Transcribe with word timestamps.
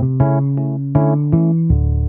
Thank 0.00 0.22
you. 1.34 1.99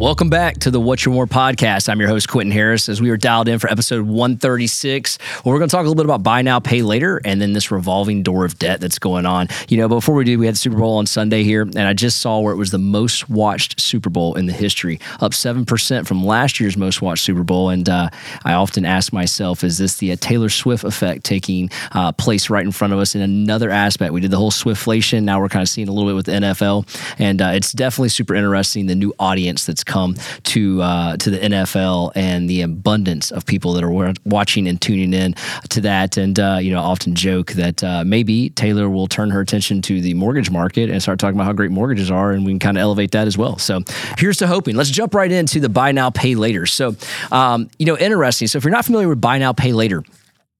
Welcome 0.00 0.30
back 0.30 0.60
to 0.60 0.70
the 0.70 0.80
What 0.80 1.04
You 1.04 1.12
More 1.12 1.26
podcast. 1.26 1.86
I'm 1.90 2.00
your 2.00 2.08
host, 2.08 2.26
Quinton 2.26 2.50
Harris, 2.50 2.88
as 2.88 3.02
we 3.02 3.10
are 3.10 3.18
dialed 3.18 3.48
in 3.48 3.58
for 3.58 3.70
episode 3.70 4.06
136. 4.06 5.18
Well, 5.44 5.52
we're 5.52 5.58
going 5.58 5.68
to 5.68 5.76
talk 5.76 5.80
a 5.80 5.88
little 5.88 5.94
bit 5.94 6.06
about 6.06 6.22
buy 6.22 6.40
now, 6.40 6.58
pay 6.58 6.80
later, 6.80 7.20
and 7.22 7.38
then 7.38 7.52
this 7.52 7.70
revolving 7.70 8.22
door 8.22 8.46
of 8.46 8.58
debt 8.58 8.80
that's 8.80 8.98
going 8.98 9.26
on. 9.26 9.48
You 9.68 9.76
know, 9.76 9.88
before 9.88 10.14
we 10.14 10.24
do, 10.24 10.38
we 10.38 10.46
had 10.46 10.56
Super 10.56 10.78
Bowl 10.78 10.96
on 10.96 11.04
Sunday 11.04 11.44
here, 11.44 11.60
and 11.60 11.80
I 11.80 11.92
just 11.92 12.20
saw 12.20 12.40
where 12.40 12.54
it 12.54 12.56
was 12.56 12.70
the 12.70 12.78
most 12.78 13.28
watched 13.28 13.78
Super 13.78 14.08
Bowl 14.08 14.36
in 14.36 14.46
the 14.46 14.54
history, 14.54 14.98
up 15.20 15.32
7% 15.32 16.06
from 16.06 16.24
last 16.24 16.60
year's 16.60 16.78
most 16.78 17.02
watched 17.02 17.24
Super 17.24 17.44
Bowl. 17.44 17.68
And 17.68 17.86
uh, 17.86 18.08
I 18.46 18.54
often 18.54 18.86
ask 18.86 19.12
myself, 19.12 19.62
is 19.62 19.76
this 19.76 19.98
the 19.98 20.12
uh, 20.12 20.16
Taylor 20.18 20.48
Swift 20.48 20.82
effect 20.82 21.24
taking 21.24 21.68
uh, 21.92 22.12
place 22.12 22.48
right 22.48 22.64
in 22.64 22.72
front 22.72 22.94
of 22.94 23.00
us 23.00 23.14
in 23.14 23.20
another 23.20 23.68
aspect? 23.68 24.14
We 24.14 24.22
did 24.22 24.30
the 24.30 24.38
whole 24.38 24.50
Swiftflation. 24.50 25.24
Now 25.24 25.42
we're 25.42 25.50
kind 25.50 25.62
of 25.62 25.68
seeing 25.68 25.88
a 25.88 25.92
little 25.92 26.08
bit 26.08 26.16
with 26.16 26.24
the 26.24 26.32
NFL, 26.32 26.88
and 27.18 27.42
uh, 27.42 27.52
it's 27.52 27.72
definitely 27.72 28.08
super 28.08 28.34
interesting 28.34 28.86
the 28.86 28.94
new 28.94 29.12
audience 29.18 29.66
that's 29.66 29.84
come 29.90 30.14
to 30.44 30.80
uh, 30.80 31.16
to 31.16 31.30
the 31.30 31.38
NFL 31.38 32.12
and 32.14 32.48
the 32.48 32.62
abundance 32.62 33.30
of 33.30 33.44
people 33.44 33.72
that 33.74 33.84
are 33.84 34.14
watching 34.24 34.68
and 34.68 34.80
tuning 34.80 35.12
in 35.12 35.34
to 35.70 35.80
that. 35.82 36.16
And 36.16 36.38
uh, 36.38 36.58
you 36.62 36.72
know, 36.72 36.80
often 36.80 37.14
joke 37.14 37.52
that 37.52 37.82
uh, 37.82 38.04
maybe 38.04 38.50
Taylor 38.50 38.88
will 38.88 39.08
turn 39.08 39.30
her 39.30 39.40
attention 39.40 39.82
to 39.82 40.00
the 40.00 40.14
mortgage 40.14 40.50
market 40.50 40.88
and 40.88 41.02
start 41.02 41.18
talking 41.18 41.36
about 41.36 41.44
how 41.44 41.52
great 41.52 41.70
mortgages 41.70 42.10
are, 42.10 42.32
and 42.32 42.46
we 42.46 42.52
can 42.52 42.58
kind 42.58 42.78
of 42.78 42.82
elevate 42.82 43.10
that 43.10 43.26
as 43.26 43.36
well. 43.36 43.58
So 43.58 43.80
here's 44.16 44.38
to 44.38 44.46
hoping. 44.46 44.76
Let's 44.76 44.90
jump 44.90 45.14
right 45.14 45.30
into 45.30 45.60
the 45.60 45.68
buy 45.68 45.92
now, 45.92 46.10
pay 46.10 46.34
later. 46.34 46.66
So 46.66 46.94
um, 47.32 47.68
you 47.78 47.86
know, 47.86 47.98
interesting. 47.98 48.48
So 48.48 48.58
if 48.58 48.64
you're 48.64 48.72
not 48.72 48.84
familiar 48.84 49.08
with 49.08 49.20
buy 49.20 49.38
now, 49.38 49.52
pay 49.52 49.72
later 49.72 50.04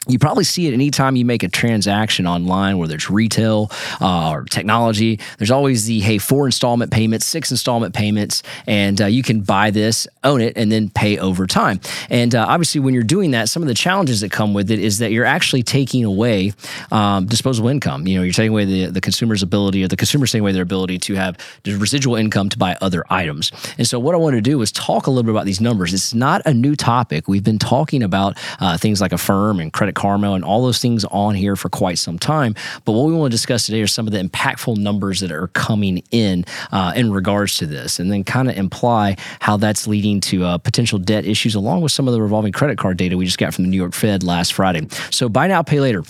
you 0.09 0.19
probably 0.19 0.45
see 0.45 0.67
it 0.67 0.73
anytime 0.73 1.15
you 1.15 1.27
make 1.27 1.43
a 1.43 1.49
transaction 1.49 2.27
online, 2.27 2.79
whether 2.79 2.95
it's 2.95 3.11
retail 3.11 3.71
uh, 4.01 4.31
or 4.31 4.45
technology. 4.45 5.21
There's 5.37 5.51
always 5.51 5.85
the 5.85 6.01
hey, 6.01 6.17
four 6.17 6.47
installment 6.47 6.91
payments, 6.91 7.27
six 7.27 7.51
installment 7.51 7.95
payments, 7.95 8.43
and 8.67 8.99
uh, 9.03 9.07
you 9.07 9.23
can 9.23 9.43
buy 9.43 9.71
this, 9.71 10.09
own 10.25 10.41
it, 10.41 10.57
and 10.57 10.73
then 10.73 10.89
pay 10.89 11.19
over 11.19 11.47
time. 11.47 11.81
And 12.09 12.35
uh, 12.35 12.47
obviously, 12.49 12.81
when 12.81 12.95
you're 12.95 13.03
doing 13.03 13.33
that, 13.33 13.51
some 13.51 13.63
of 13.63 13.69
the 13.69 13.75
challenges 13.75 14.23
that 14.23 14.33
come 14.33 14.55
with 14.55 14.71
it 14.71 14.79
is 14.79 15.01
that 15.01 15.13
you're 15.13 15.27
actually 15.27 15.63
taking 15.63 16.03
away 16.03 16.55
um, 16.91 17.27
disposable 17.27 17.69
income. 17.69 18.07
You 18.07 18.17
know, 18.17 18.23
you're 18.23 18.33
taking 18.33 18.53
away 18.53 18.65
the, 18.65 18.87
the 18.87 19.03
consumer's 19.03 19.43
ability, 19.43 19.85
or 19.85 19.89
the 19.89 19.99
consumer's 19.99 20.33
taking 20.33 20.45
away 20.45 20.53
their 20.53 20.63
ability 20.63 20.99
to 21.01 21.15
have 21.17 21.37
residual 21.67 22.17
income 22.17 22.49
to 22.49 22.57
buy 22.57 22.75
other 22.81 23.05
items. 23.11 23.53
And 23.77 23.87
so, 23.87 23.99
what 23.99 24.15
I 24.15 24.19
want 24.19 24.35
to 24.35 24.41
do 24.41 24.63
is 24.63 24.73
talk 24.73 25.09
a 25.09 25.11
little 25.11 25.25
bit 25.25 25.33
about 25.33 25.45
these 25.45 25.61
numbers. 25.61 25.93
It's 25.93 26.15
not 26.15 26.41
a 26.47 26.55
new 26.55 26.75
topic. 26.75 27.29
We've 27.29 27.45
been 27.45 27.59
talking 27.59 28.03
about 28.03 28.39
uh, 28.61 28.79
things 28.79 29.03
like 29.03 29.13
Affirm 29.13 29.61
and 29.61 29.71
credit 29.71 29.90
Karma 29.95 30.33
and 30.33 30.45
all 30.45 30.63
those 30.63 30.81
things 30.81 31.05
on 31.07 31.35
here 31.35 31.57
for 31.57 31.69
quite 31.69 31.99
some 31.99 32.19
time. 32.19 32.55
But 32.85 32.93
what 32.93 33.07
we 33.07 33.15
want 33.15 33.31
to 33.31 33.35
discuss 33.35 33.67
today 33.67 33.83
are 33.83 33.87
some 33.87 34.07
of 34.07 34.13
the 34.13 34.23
impactful 34.23 34.77
numbers 34.77 35.21
that 35.21 35.33
are 35.33 35.49
coming 35.49 36.03
in 36.11 36.45
uh, 36.73 36.93
in 36.95 37.13
regards 37.13 37.57
to 37.59 37.67
this, 37.67 37.99
and 37.99 38.11
then 38.11 38.25
kind 38.25 38.49
of 38.49 38.57
imply 38.57 39.17
how 39.41 39.57
that's 39.57 39.87
leading 39.87 40.21
to 40.21 40.45
uh, 40.45 40.59
potential 40.59 40.99
debt 40.99 41.25
issues, 41.25 41.55
along 41.55 41.81
with 41.81 41.93
some 41.93 42.09
of 42.09 42.15
the 42.15 42.23
revolving 42.23 42.53
credit 42.53 42.79
card 42.79 42.97
data 42.97 43.17
we 43.17 43.25
just 43.25 43.39
got 43.39 43.55
from 43.55 43.65
the 43.65 43.71
New 43.71 43.77
York 43.77 43.95
Fed 43.95 44.23
last 44.23 44.53
Friday. 44.53 44.87
So 45.11 45.29
buy 45.29 45.47
now, 45.47 45.63
pay 45.63 45.81
later. 45.81 46.03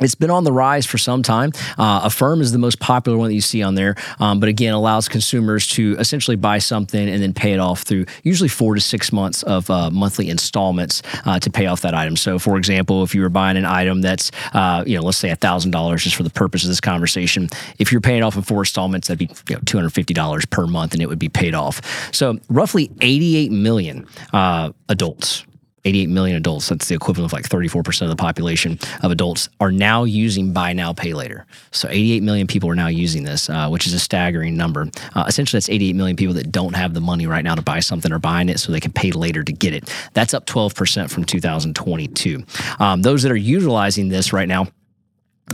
It's 0.00 0.14
been 0.14 0.30
on 0.30 0.44
the 0.44 0.52
rise 0.52 0.86
for 0.86 0.96
some 0.96 1.22
time. 1.22 1.52
Uh, 1.76 2.00
Affirm 2.04 2.40
is 2.40 2.50
the 2.50 2.58
most 2.58 2.80
popular 2.80 3.18
one 3.18 3.28
that 3.28 3.34
you 3.34 3.42
see 3.42 3.62
on 3.62 3.74
there, 3.74 3.94
um, 4.20 4.40
but 4.40 4.48
again, 4.48 4.72
allows 4.72 5.06
consumers 5.06 5.68
to 5.68 5.96
essentially 5.98 6.36
buy 6.36 6.58
something 6.58 7.10
and 7.10 7.22
then 7.22 7.34
pay 7.34 7.52
it 7.52 7.60
off 7.60 7.82
through 7.82 8.06
usually 8.22 8.48
four 8.48 8.74
to 8.74 8.80
six 8.80 9.12
months 9.12 9.42
of 9.42 9.68
uh, 9.68 9.90
monthly 9.90 10.30
installments 10.30 11.02
uh, 11.26 11.38
to 11.38 11.50
pay 11.50 11.66
off 11.66 11.82
that 11.82 11.94
item. 11.94 12.16
So, 12.16 12.38
for 12.38 12.56
example, 12.56 13.02
if 13.02 13.14
you 13.14 13.20
were 13.20 13.28
buying 13.28 13.58
an 13.58 13.66
item 13.66 14.00
that's, 14.00 14.30
uh, 14.54 14.82
you 14.86 14.96
know, 14.96 15.02
let's 15.02 15.18
say 15.18 15.32
thousand 15.34 15.72
dollars, 15.72 16.02
just 16.02 16.16
for 16.16 16.22
the 16.22 16.30
purpose 16.30 16.64
of 16.64 16.70
this 16.70 16.80
conversation, 16.80 17.50
if 17.78 17.92
you're 17.92 18.00
paying 18.00 18.22
off 18.22 18.34
in 18.34 18.42
four 18.42 18.62
installments, 18.62 19.08
that'd 19.08 19.18
be 19.18 19.32
you 19.50 19.56
know, 19.56 19.62
two 19.66 19.76
hundred 19.76 19.90
fifty 19.90 20.14
dollars 20.14 20.46
per 20.46 20.66
month, 20.66 20.94
and 20.94 21.02
it 21.02 21.06
would 21.06 21.18
be 21.18 21.28
paid 21.28 21.54
off. 21.54 21.82
So, 22.14 22.38
roughly 22.48 22.90
eighty-eight 23.02 23.52
million 23.52 24.06
uh, 24.32 24.72
adults 24.88 25.44
88 25.84 26.08
million 26.08 26.36
adults, 26.36 26.68
that's 26.68 26.88
the 26.88 26.94
equivalent 26.94 27.30
of 27.30 27.32
like 27.32 27.48
34% 27.48 28.02
of 28.02 28.08
the 28.08 28.16
population 28.16 28.78
of 29.02 29.10
adults, 29.10 29.48
are 29.60 29.72
now 29.72 30.04
using 30.04 30.52
buy 30.52 30.72
now, 30.72 30.92
pay 30.92 31.12
later. 31.12 31.46
So 31.70 31.88
88 31.88 32.22
million 32.22 32.46
people 32.46 32.70
are 32.70 32.74
now 32.74 32.86
using 32.86 33.24
this, 33.24 33.50
uh, 33.50 33.68
which 33.68 33.86
is 33.86 33.94
a 33.94 33.98
staggering 33.98 34.56
number. 34.56 34.88
Uh, 35.14 35.24
essentially, 35.26 35.58
that's 35.58 35.68
88 35.68 35.96
million 35.96 36.16
people 36.16 36.34
that 36.34 36.52
don't 36.52 36.74
have 36.74 36.94
the 36.94 37.00
money 37.00 37.26
right 37.26 37.44
now 37.44 37.54
to 37.54 37.62
buy 37.62 37.80
something 37.80 38.12
or 38.12 38.18
buying 38.18 38.48
it 38.48 38.60
so 38.60 38.70
they 38.70 38.80
can 38.80 38.92
pay 38.92 39.10
later 39.10 39.42
to 39.42 39.52
get 39.52 39.74
it. 39.74 39.92
That's 40.14 40.34
up 40.34 40.46
12% 40.46 41.10
from 41.10 41.24
2022. 41.24 42.44
Um, 42.78 43.02
those 43.02 43.22
that 43.22 43.32
are 43.32 43.36
utilizing 43.36 44.08
this 44.08 44.32
right 44.32 44.48
now, 44.48 44.68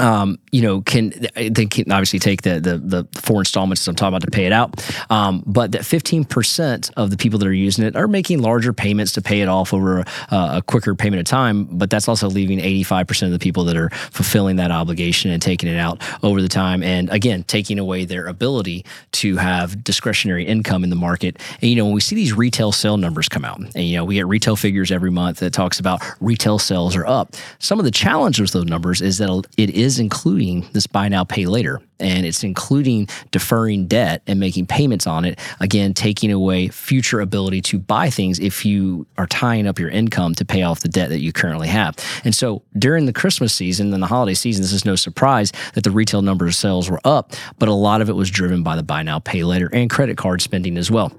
um, 0.00 0.38
you 0.53 0.62
know, 0.62 0.81
can 0.82 1.12
they 1.34 1.66
can 1.66 1.91
obviously 1.91 2.19
take 2.19 2.42
the 2.42 2.60
the, 2.60 2.78
the 2.78 3.20
four 3.20 3.41
installments 3.41 3.86
I'm 3.86 3.94
talking 3.94 4.09
about 4.09 4.22
to 4.22 4.31
pay 4.31 4.47
it 4.47 4.53
out, 4.53 4.82
um, 5.10 5.42
but 5.47 5.72
that 5.72 5.84
15 5.84 6.25
percent 6.25 6.91
of 6.97 7.10
the 7.10 7.16
people 7.16 7.38
that 7.38 7.48
are 7.48 7.53
using 7.53 7.84
it 7.84 7.97
are 7.97 8.09
making 8.09 8.41
larger 8.41 8.72
payments 8.72 9.12
to 9.12 9.22
pay 9.22 9.41
it 9.41 9.48
off 9.48 9.72
over 9.72 10.00
a, 10.00 10.06
a 10.31 10.62
quicker 10.66 10.94
payment 10.94 11.20
of 11.20 11.26
time. 11.26 11.64
But 11.64 11.91
that's 11.91 12.09
also 12.09 12.28
leaving 12.28 12.60
85 12.60 13.06
percent 13.06 13.32
of 13.32 13.38
the 13.38 13.42
people 13.42 13.64
that 13.64 13.76
are 13.76 13.91
fulfilling 13.91 14.56
that 14.56 14.70
obligation 14.70 15.31
and 15.31 15.41
taking 15.41 15.69
it 15.69 15.78
out 15.78 16.03
over 16.22 16.42
the 16.42 16.48
time, 16.48 16.82
and 16.82 17.10
again 17.10 17.44
taking 17.44 17.78
away 17.78 18.04
their 18.04 18.26
ability 18.26 18.84
to 19.12 19.36
have 19.36 19.82
discretionary 19.84 20.47
income 20.47 20.84
in 20.84 20.91
the 20.91 20.97
market. 20.97 21.41
And 21.60 21.70
you 21.70 21.76
know, 21.76 21.84
when 21.84 21.94
we 21.94 22.00
see 22.00 22.15
these 22.15 22.32
retail 22.32 22.72
sale 22.72 22.97
numbers 22.97 23.28
come 23.28 23.44
out, 23.44 23.60
and 23.60 23.84
you 23.84 23.97
know, 23.97 24.04
we 24.04 24.15
get 24.15 24.26
retail 24.26 24.56
figures 24.56 24.91
every 24.91 25.10
month 25.10 25.38
that 25.38 25.53
talks 25.53 25.80
about 25.80 26.03
retail 26.20 26.59
sales 26.59 26.97
are 26.97 27.06
up. 27.06 27.34
Some 27.59 27.78
of 27.78 27.84
the 27.84 27.91
challenges 27.91 28.41
with 28.41 28.53
those 28.53 28.65
numbers 28.65 29.00
is 29.00 29.19
that 29.19 29.28
it 29.56 29.70
is 29.70 29.88
including 29.97 30.66
this 30.72 30.87
buy 30.87 31.09
now, 31.09 31.25
pay 31.25 31.47
later. 31.47 31.81
And 32.00 32.26
it's 32.26 32.44
including 32.44 33.09
deferring 33.31 33.87
debt 33.87 34.22
and 34.26 34.38
making 34.38 34.66
payments 34.66 35.06
on 35.06 35.25
it. 35.25 35.38
Again, 35.60 35.94
taking 35.94 36.31
away 36.31 36.69
future 36.69 37.21
ability 37.21 37.60
to 37.62 37.78
buy 37.78 38.10
things 38.10 38.38
if 38.38 38.65
you 38.65 39.06
are 39.16 39.27
tying 39.27 39.66
up 39.66 39.78
your 39.78 39.88
income 39.88 40.34
to 40.34 40.44
pay 40.44 40.62
off 40.62 40.81
the 40.81 40.88
debt 40.88 41.09
that 41.09 41.21
you 41.21 41.32
currently 41.32 41.69
have. 41.69 41.97
And 42.25 42.34
so 42.34 42.62
during 42.78 43.06
the 43.06 43.12
Christmas 43.12 43.54
season 43.54 43.94
and 43.94 44.03
the 44.03 44.06
holiday 44.06 44.34
season, 44.34 44.62
this 44.62 44.72
is 44.72 44.84
no 44.84 44.97
surprise 44.97 45.53
that 45.75 45.84
the 45.84 45.91
retail 45.91 46.22
number 46.22 46.47
of 46.47 46.54
sales 46.54 46.91
were 46.91 47.00
up, 47.04 47.32
but 47.59 47.69
a 47.69 47.75
lot 47.75 48.00
of 48.00 48.09
it 48.09 48.15
was 48.15 48.31
driven 48.31 48.62
by 48.62 48.77
the 48.77 48.82
buy 48.82 49.03
now, 49.03 49.19
pay 49.19 49.43
later 49.44 49.71
and 49.72 49.88
credit 49.88 50.16
card 50.19 50.43
spending 50.43 50.77
as 50.77 50.91
well. 50.91 51.12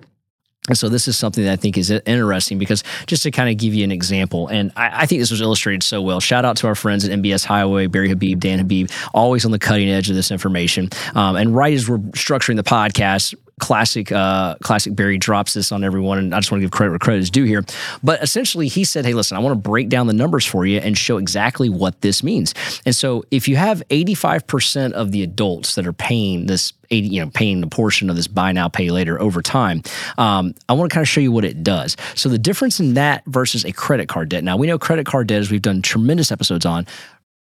And 0.68 0.78
so 0.78 0.88
this 0.88 1.08
is 1.08 1.18
something 1.18 1.44
that 1.46 1.54
I 1.54 1.56
think 1.56 1.78
is 1.78 1.90
interesting 1.90 2.60
because 2.60 2.84
just 3.08 3.24
to 3.24 3.32
kind 3.32 3.50
of 3.50 3.58
give 3.58 3.74
you 3.74 3.84
an 3.84 3.92
example, 3.92 4.48
and 4.48 4.72
I, 4.76 5.02
I, 5.02 5.06
think 5.08 5.20
this 5.20 5.32
was 5.32 5.42
illustrated 5.42 5.82
so 5.82 6.02
well. 6.02 6.20
Shout 6.20 6.46
out 6.46 6.58
to 6.58 6.68
our 6.68 6.76
friends 6.76 7.08
at 7.08 7.18
MBS 7.18 7.44
Highway, 7.44 7.88
Barry 7.88 8.10
Habib, 8.10 8.40
Dan 8.40 8.60
Habib, 8.60 8.90
always 9.14 9.46
on 9.46 9.52
the 9.52 9.58
cutting 9.58 9.90
edge 9.90 10.10
of 10.10 10.16
this 10.16 10.30
information. 10.30 10.90
Um, 11.16 11.38
and 11.38 11.56
right 11.56 11.74
as 11.74 11.90
we're 11.90 11.98
structuring 11.98 12.58
the 12.58 12.64
podcast, 12.64 13.34
classic 13.60 14.12
uh, 14.12 14.56
classic 14.64 14.96
Barry 14.96 15.18
drops 15.18 15.54
this 15.54 15.72
on 15.72 15.84
everyone, 15.84 16.18
and 16.18 16.34
I 16.34 16.40
just 16.40 16.52
want 16.52 16.62
to 16.62 16.66
give 16.66 16.72
credit 16.72 16.92
where 16.92 17.00
credit 17.00 17.20
is 17.20 17.30
due 17.30 17.44
here. 17.44 17.64
But 18.04 18.22
essentially, 18.24 18.68
he 18.68 18.84
said, 18.84 19.06
"Hey, 19.06 19.14
listen, 19.14 19.38
I 19.38 19.40
want 19.40 19.54
to 19.54 19.70
break 19.70 19.90
down 19.90 20.08
the 20.08 20.14
numbers 20.14 20.46
for 20.46 20.66
you 20.66 20.80
and 20.80 20.98
show 20.98 21.18
exactly 21.18 21.70
what 21.70 22.02
this 22.02 22.24
means." 22.24 22.54
And 22.86 22.96
so, 22.96 23.24
if 23.32 23.48
you 23.48 23.56
have 23.56 23.84
85% 23.90 24.94
of 24.94 25.12
the 25.12 25.24
adults 25.24 25.76
that 25.76 25.86
are 25.86 25.94
paying 25.94 26.48
this 26.48 26.74
80, 26.92 27.08
you 27.08 27.24
know, 27.24 27.30
paying 27.32 27.62
the 27.62 27.68
portion 27.68 28.10
of 28.10 28.16
this 28.16 28.28
buy 28.28 28.52
now, 28.52 28.68
pay 28.68 28.90
later 28.90 29.22
over 29.22 29.42
time. 29.42 29.84
Um, 30.18 30.56
I 30.68 30.74
want 30.74 30.90
to 30.90 30.94
kind 30.94 31.04
of 31.04 31.08
show 31.08 31.22
you 31.22 31.32
what 31.32 31.46
it 31.46 31.64
does. 31.64 31.96
So 32.16 32.30
the 32.30 32.38
difference 32.38 32.80
in 32.80 32.96
that 32.96 33.24
versus 33.26 33.64
a 33.66 33.72
credit 33.72 34.08
card 34.08 34.30
debt. 34.30 34.44
Now 34.44 34.58
we 34.58 34.68
know 34.68 34.80
credit 34.80 35.06
card 35.06 35.28
debt, 35.28 35.40
as 35.40 35.52
we've 35.52 35.62
done 35.62 35.82
tremendous 35.82 36.32
episodes 36.32 36.66
on, 36.66 36.88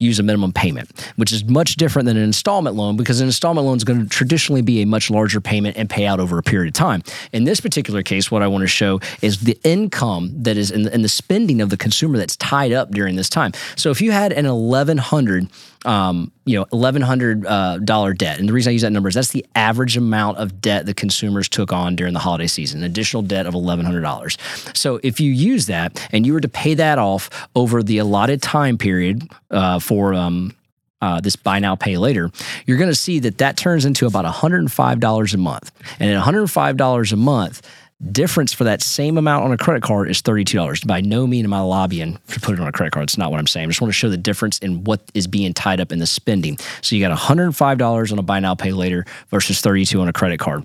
use 0.01 0.19
a 0.19 0.23
minimum 0.23 0.53
payment, 0.53 1.13
which 1.17 1.33
is 1.33 1.45
much 1.45 1.77
different 1.77 2.07
than 2.07 2.17
an 2.17 2.25
installment 2.25 2.75
loan 2.75 2.97
because 2.97 3.21
an 3.21 3.27
installment 3.27 3.67
loan 3.67 3.77
is 3.77 3.85
going 3.85 4.03
to 4.03 4.09
traditionally 4.09 4.63
be 4.63 4.83
a 4.83 4.87
much 4.87 5.09
larger 5.09 5.41
payment 5.41 5.77
and 5.77 5.89
pay 5.89 6.05
out 6.05 6.19
over 6.19 6.37
a 6.37 6.43
period 6.43 6.69
of 6.69 6.75
time. 6.75 7.03
In 7.33 7.45
this 7.45 7.61
particular 7.61 8.03
case, 8.03 8.31
what 8.31 8.43
I 8.43 8.49
want 8.49 8.63
to 8.63 8.69
show 8.69 9.01
is 9.23 9.41
the 9.41 9.59
income 9.63 10.31
that 10.43 10.57
is 10.57 10.71
in 10.71 10.83
the, 10.83 10.95
in 10.95 11.03
the 11.03 11.09
spending 11.09 11.61
of 11.61 11.71
the 11.71 11.77
consumer 11.77 12.19
that's 12.19 12.37
tied 12.37 12.73
up 12.73 12.91
during 12.91 13.15
this 13.15 13.29
time. 13.29 13.53
So 13.77 13.91
if 13.91 14.01
you 14.01 14.11
had 14.11 14.33
an 14.33 14.47
1100 14.47 15.49
um, 15.85 16.33
you 16.45 16.59
know, 16.59 16.67
eleven 16.73 17.03
hundred 17.03 17.43
dollar 17.85 18.13
debt, 18.13 18.39
and 18.39 18.49
the 18.49 18.53
reason 18.53 18.71
I 18.71 18.73
use 18.73 18.83
that 18.83 18.91
number 18.91 19.09
is 19.09 19.15
that's 19.15 19.31
the 19.31 19.45
average 19.55 19.97
amount 19.97 20.39
of 20.39 20.61
debt 20.61 20.87
the 20.87 20.95
consumers 20.95 21.49
took 21.49 21.73
on 21.73 21.97
during 21.97 22.13
the 22.13 22.21
holiday 22.21 22.47
season, 22.47 22.81
an 22.81 22.85
additional 22.85 23.23
debt 23.23 23.47
of 23.47 23.55
eleven 23.55 23.85
hundred 23.85 24.03
dollars. 24.03 24.39
So 24.75 25.01
if 25.03 25.21
you 25.21 25.31
use 25.31 25.67
that 25.67 26.07
and 26.13 26.27
you 26.27 26.33
were 26.33 26.41
to 26.41 26.49
pay 26.49 26.75
that 26.75 26.99
off 26.99 27.31
over 27.55 27.83
the 27.83 27.99
allotted 27.99 28.43
time 28.43 28.79
period 28.79 29.29
uh, 29.51 29.79
for 29.79 30.15
um, 30.15 30.55
uh, 31.01 31.21
this 31.21 31.37
buy 31.37 31.59
now 31.59 31.77
pay 31.77 31.99
later, 31.99 32.31
you're 32.67 32.79
going 32.79 32.91
to 32.91 32.95
see 32.95 33.19
that 33.21 33.39
that 33.39 33.57
turns 33.57 33.85
into 33.85 34.07
about 34.07 34.25
$105 34.25 35.35
a 35.35 35.37
month. 35.37 35.71
And 36.01 36.11
at 36.11 36.25
$105 36.25 37.13
a 37.13 37.17
month, 37.17 37.63
difference 38.13 38.53
for 38.53 38.65
that 38.65 38.83
same 38.83 39.19
amount 39.19 39.45
on 39.45 39.53
a 39.53 39.57
credit 39.57 39.83
card 39.83 40.11
is 40.11 40.21
$32. 40.23 40.87
By 40.87 41.01
no 41.01 41.27
means 41.27 41.45
am 41.45 41.55
I 41.55 41.61
lobbying 41.61 42.19
to 42.29 42.41
put 42.41 42.55
it 42.55 42.61
on 42.61 42.67
a 42.67 42.73
credit 42.73 42.93
card. 42.93 43.05
It's 43.05 43.19
not 43.19 43.31
what 43.31 43.41
I'm 43.41 43.47
saying. 43.47 43.65
I 43.65 43.69
just 43.69 43.81
want 43.81 43.91
to 43.91 43.97
show 43.99 44.09
the 44.09 44.17
difference 44.17 44.59
in 44.59 44.85
what 44.85 45.01
is 45.15 45.27
being 45.27 45.55
tied 45.55 45.81
up 45.81 45.93
in 45.93 45.99
the 45.99 46.07
spending. 46.07 46.59
So 46.83 46.97
you 46.97 47.07
got 47.07 47.17
$105 47.17 48.13
on 48.13 48.19
a 48.19 48.23
buy 48.23 48.41
now, 48.41 48.55
pay 48.55 48.73
later 48.73 49.07
versus 49.31 49.61
32 49.61 50.01
on 50.01 50.09
a 50.09 50.13
credit 50.13 50.39
card. 50.39 50.65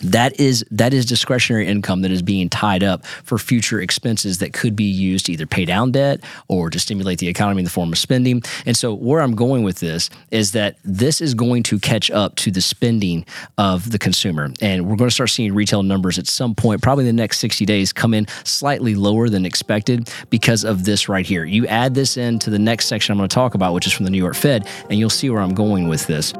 That 0.00 0.38
is 0.40 0.64
that 0.70 0.94
is 0.94 1.06
discretionary 1.06 1.66
income 1.66 2.02
that 2.02 2.10
is 2.10 2.22
being 2.22 2.48
tied 2.48 2.82
up 2.82 3.04
for 3.06 3.38
future 3.38 3.80
expenses 3.80 4.38
that 4.38 4.52
could 4.52 4.76
be 4.76 4.84
used 4.84 5.26
to 5.26 5.32
either 5.32 5.46
pay 5.46 5.64
down 5.64 5.92
debt 5.92 6.20
or 6.48 6.70
to 6.70 6.78
stimulate 6.78 7.18
the 7.18 7.28
economy 7.28 7.60
in 7.60 7.64
the 7.64 7.70
form 7.70 7.92
of 7.92 7.98
spending. 7.98 8.42
And 8.66 8.76
so 8.76 8.94
where 8.94 9.20
I'm 9.20 9.34
going 9.34 9.62
with 9.62 9.80
this 9.80 10.10
is 10.30 10.52
that 10.52 10.76
this 10.84 11.20
is 11.20 11.34
going 11.34 11.62
to 11.64 11.78
catch 11.78 12.10
up 12.10 12.36
to 12.36 12.50
the 12.50 12.60
spending 12.60 13.24
of 13.56 13.90
the 13.90 13.98
consumer. 13.98 14.50
And 14.60 14.86
we're 14.86 14.96
going 14.96 15.08
to 15.08 15.14
start 15.14 15.30
seeing 15.30 15.54
retail 15.54 15.82
numbers 15.82 16.18
at 16.18 16.26
some 16.26 16.54
point, 16.54 16.82
probably 16.82 17.08
in 17.08 17.16
the 17.16 17.20
next 17.20 17.38
60 17.38 17.64
days, 17.64 17.92
come 17.92 18.14
in 18.14 18.26
slightly 18.44 18.94
lower 18.94 19.28
than 19.28 19.44
expected 19.44 20.10
because 20.30 20.64
of 20.64 20.84
this 20.84 21.08
right 21.08 21.26
here. 21.26 21.44
You 21.44 21.66
add 21.66 21.94
this 21.94 22.16
into 22.16 22.50
the 22.50 22.58
next 22.58 22.86
section 22.86 23.12
I'm 23.12 23.18
going 23.18 23.28
to 23.28 23.34
talk 23.34 23.54
about, 23.54 23.74
which 23.74 23.86
is 23.86 23.92
from 23.92 24.04
the 24.04 24.10
New 24.10 24.18
York 24.18 24.34
Fed, 24.34 24.68
and 24.90 24.98
you'll 24.98 25.10
see 25.10 25.30
where 25.30 25.40
I'm 25.40 25.54
going 25.54 25.88
with 25.88 26.06
this. 26.06 26.32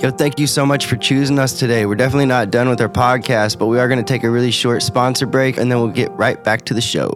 Yo, 0.00 0.12
thank 0.12 0.38
you 0.38 0.46
so 0.46 0.64
much 0.64 0.86
for 0.86 0.94
choosing 0.94 1.40
us 1.40 1.58
today. 1.58 1.84
We're 1.84 1.96
definitely 1.96 2.26
not 2.26 2.52
done 2.52 2.68
with 2.68 2.80
our 2.80 2.88
podcast, 2.88 3.58
but 3.58 3.66
we 3.66 3.80
are 3.80 3.88
going 3.88 3.98
to 3.98 4.04
take 4.04 4.22
a 4.22 4.30
really 4.30 4.52
short 4.52 4.82
sponsor 4.82 5.26
break 5.26 5.56
and 5.56 5.68
then 5.68 5.78
we'll 5.80 5.88
get 5.88 6.12
right 6.12 6.42
back 6.44 6.64
to 6.66 6.74
the 6.74 6.80
show. 6.80 7.10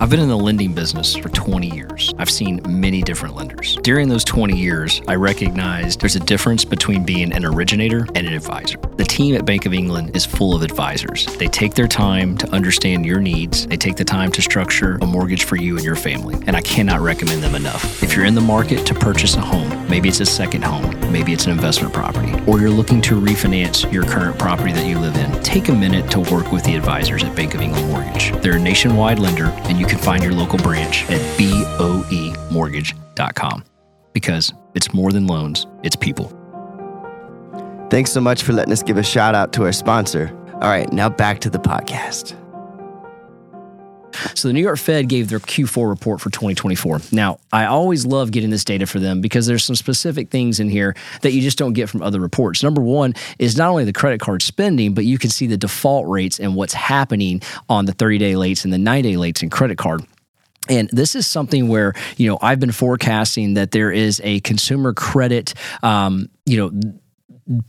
I've 0.00 0.10
been 0.10 0.20
in 0.20 0.28
the 0.28 0.38
lending 0.38 0.74
business 0.74 1.16
for 1.16 1.28
20 1.28 1.74
years. 1.74 2.14
I've 2.18 2.30
seen 2.30 2.60
many 2.68 3.02
different 3.02 3.34
lenders. 3.34 3.76
During 3.82 4.08
those 4.08 4.22
20 4.22 4.56
years, 4.56 5.02
I 5.08 5.16
recognized 5.16 6.00
there's 6.00 6.14
a 6.14 6.20
difference 6.20 6.64
between 6.64 7.04
being 7.04 7.32
an 7.32 7.44
originator 7.44 8.06
and 8.14 8.24
an 8.24 8.32
advisor. 8.32 8.78
The 8.96 9.04
team 9.04 9.34
at 9.34 9.44
Bank 9.44 9.66
of 9.66 9.74
England 9.74 10.14
is 10.14 10.24
full 10.24 10.54
of 10.54 10.62
advisors. 10.62 11.26
They 11.38 11.48
take 11.48 11.74
their 11.74 11.88
time 11.88 12.38
to 12.38 12.48
understand 12.50 13.06
your 13.06 13.18
needs, 13.20 13.66
they 13.66 13.76
take 13.76 13.96
the 13.96 14.04
time 14.04 14.30
to 14.32 14.42
structure 14.42 14.98
a 15.02 15.06
mortgage 15.06 15.42
for 15.42 15.56
you 15.56 15.74
and 15.74 15.84
your 15.84 15.96
family, 15.96 16.36
and 16.46 16.56
I 16.56 16.60
cannot 16.60 17.00
recommend 17.00 17.42
them 17.42 17.56
enough. 17.56 18.00
If 18.00 18.14
you're 18.14 18.24
in 18.24 18.36
the 18.36 18.40
market 18.40 18.86
to 18.86 18.94
purchase 18.94 19.34
a 19.34 19.40
home, 19.40 19.88
maybe 19.88 20.08
it's 20.08 20.20
a 20.20 20.26
second 20.26 20.62
home, 20.62 20.90
maybe 21.10 21.32
it's 21.32 21.46
an 21.46 21.50
investment 21.50 21.92
property, 21.92 22.32
or 22.46 22.60
you're 22.60 22.70
looking 22.70 23.00
to 23.02 23.20
refinance 23.20 23.90
your 23.92 24.04
current 24.04 24.38
property 24.38 24.72
that 24.72 24.86
you 24.86 24.96
live 24.96 25.16
in, 25.16 25.42
take 25.42 25.68
a 25.68 25.74
minute 25.74 26.08
to 26.12 26.20
work 26.20 26.52
with 26.52 26.62
the 26.62 26.76
advisors 26.76 27.24
at 27.24 27.34
Bank 27.34 27.54
of 27.56 27.60
England 27.60 27.88
Mortgage. 27.88 28.30
They're 28.42 28.56
a 28.56 28.60
nationwide 28.60 29.18
lender, 29.18 29.46
and 29.64 29.76
you 29.76 29.87
can 29.88 29.98
find 29.98 30.22
your 30.22 30.32
local 30.32 30.58
branch 30.58 31.04
at 31.10 31.20
boemortgage.com 31.38 33.64
because 34.12 34.54
it's 34.74 34.94
more 34.94 35.12
than 35.12 35.26
loans, 35.26 35.66
it's 35.82 35.96
people. 35.96 36.32
Thanks 37.90 38.12
so 38.12 38.20
much 38.20 38.42
for 38.42 38.52
letting 38.52 38.72
us 38.72 38.82
give 38.82 38.98
a 38.98 39.02
shout 39.02 39.34
out 39.34 39.54
to 39.54 39.64
our 39.64 39.72
sponsor. 39.72 40.36
All 40.54 40.68
right, 40.68 40.92
now 40.92 41.08
back 41.08 41.40
to 41.40 41.50
the 41.50 41.58
podcast. 41.58 42.36
So 44.34 44.48
the 44.48 44.54
New 44.54 44.62
York 44.62 44.78
Fed 44.78 45.08
gave 45.08 45.28
their 45.28 45.40
Q4 45.40 45.88
report 45.88 46.20
for 46.20 46.30
2024. 46.30 47.00
Now, 47.12 47.38
I 47.52 47.66
always 47.66 48.06
love 48.06 48.30
getting 48.30 48.50
this 48.50 48.64
data 48.64 48.86
for 48.86 48.98
them 48.98 49.20
because 49.20 49.46
there's 49.46 49.64
some 49.64 49.76
specific 49.76 50.30
things 50.30 50.60
in 50.60 50.68
here 50.68 50.96
that 51.22 51.32
you 51.32 51.40
just 51.40 51.58
don't 51.58 51.72
get 51.72 51.88
from 51.88 52.02
other 52.02 52.20
reports. 52.20 52.62
Number 52.62 52.80
one 52.80 53.14
is 53.38 53.56
not 53.56 53.68
only 53.68 53.84
the 53.84 53.92
credit 53.92 54.20
card 54.20 54.42
spending, 54.42 54.94
but 54.94 55.04
you 55.04 55.18
can 55.18 55.30
see 55.30 55.46
the 55.46 55.56
default 55.56 56.08
rates 56.08 56.38
and 56.40 56.54
what's 56.54 56.74
happening 56.74 57.42
on 57.68 57.84
the 57.84 57.92
30 57.92 58.18
day 58.18 58.32
lates 58.34 58.64
and 58.64 58.72
the 58.72 58.78
90 58.78 59.10
day 59.10 59.16
lates 59.16 59.42
in 59.42 59.50
credit 59.50 59.78
card. 59.78 60.02
And 60.68 60.90
this 60.92 61.14
is 61.14 61.26
something 61.26 61.68
where, 61.68 61.94
you 62.16 62.28
know, 62.28 62.38
I've 62.42 62.60
been 62.60 62.72
forecasting 62.72 63.54
that 63.54 63.70
there 63.70 63.90
is 63.90 64.20
a 64.22 64.40
consumer 64.40 64.92
credit, 64.92 65.54
um, 65.82 66.28
you 66.44 66.58
know, 66.58 66.92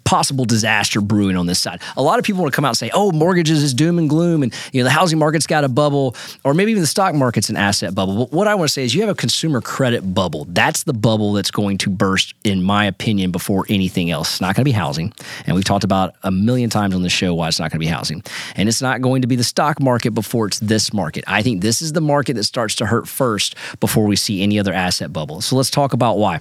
possible 0.04 0.46
disaster 0.46 1.02
brewing 1.02 1.38
on 1.38 1.46
this 1.46 1.60
side. 1.60 1.82
A 1.98 2.02
lot 2.02 2.20
of 2.20 2.26
people 2.26 2.42
want 2.42 2.54
to 2.54 2.56
come 2.56 2.66
out 2.66 2.70
and 2.70 2.78
say, 2.78 2.90
"Oh, 2.94 3.12
mortgages 3.12 3.64
is 3.64 3.74
doom 3.74 3.98
and 3.98 4.10
gloom, 4.10 4.44
and 4.44 4.54
you 4.72 4.82
know 4.82 4.84
the 4.84 4.92
housing 4.92 5.20
market's 5.20 5.48
got 5.48 5.64
a 5.64 5.70
bubble, 5.70 6.16
or 6.44 6.54
maybe 6.54 6.72
even 6.72 6.82
the 6.82 6.88
stock 6.88 7.16
market's 7.16 7.50
an 7.50 7.58
asset 7.58 7.96
bubble." 7.96 8.26
But 8.26 8.34
what 8.34 8.48
I 8.48 8.56
want 8.56 8.70
to 8.70 8.74
say 8.74 8.84
is, 8.84 8.94
you 8.94 9.02
have 9.02 9.10
a 9.10 9.16
consumer 9.16 9.62
credit 9.62 10.14
bubble. 10.14 10.46
That's 10.50 10.84
the 10.84 10.94
bubble 10.94 11.34
that's 11.34 11.52
going 11.52 11.78
to 11.80 11.90
burst, 11.90 12.34
in 12.44 12.64
my 12.64 12.86
opinion, 12.86 13.32
before 13.32 13.66
anything 13.70 14.12
else. 14.12 14.32
It's 14.32 14.42
not 14.42 14.56
going 14.56 14.64
to 14.64 14.70
be 14.70 14.72
housing, 14.72 15.14
and 15.46 15.56
we've 15.56 15.66
talked 15.66 15.84
about 15.84 16.16
a 16.24 16.32
million 16.32 16.70
times 16.70 16.96
on 16.96 17.04
the 17.04 17.10
show 17.10 17.34
why 17.34 17.48
it's 17.48 17.60
not 17.60 17.72
going 17.72 17.80
to 17.80 17.86
be 17.86 17.92
housing, 17.92 18.24
and 18.56 18.68
it's 18.68 18.82
not 18.82 19.02
going 19.02 19.22
to 19.22 19.28
be 19.28 19.36
the 19.36 19.44
stock 19.44 19.80
market 19.82 20.12
before 20.12 20.48
it's 20.48 20.60
this 20.60 20.94
market. 20.94 21.24
I 21.28 21.42
think 21.42 21.62
this 21.62 21.82
is 21.82 21.94
the 21.94 22.02
market 22.02 22.34
that 22.36 22.44
starts 22.44 22.76
to 22.76 22.86
hurt 22.86 23.08
first 23.08 23.56
before 23.80 24.06
we 24.06 24.16
see 24.16 24.42
any 24.42 24.60
other 24.60 24.74
asset 24.74 25.14
bubble. 25.14 25.42
So 25.42 25.56
let's 25.56 25.70
talk 25.70 25.94
about 25.94 26.18
why. 26.18 26.40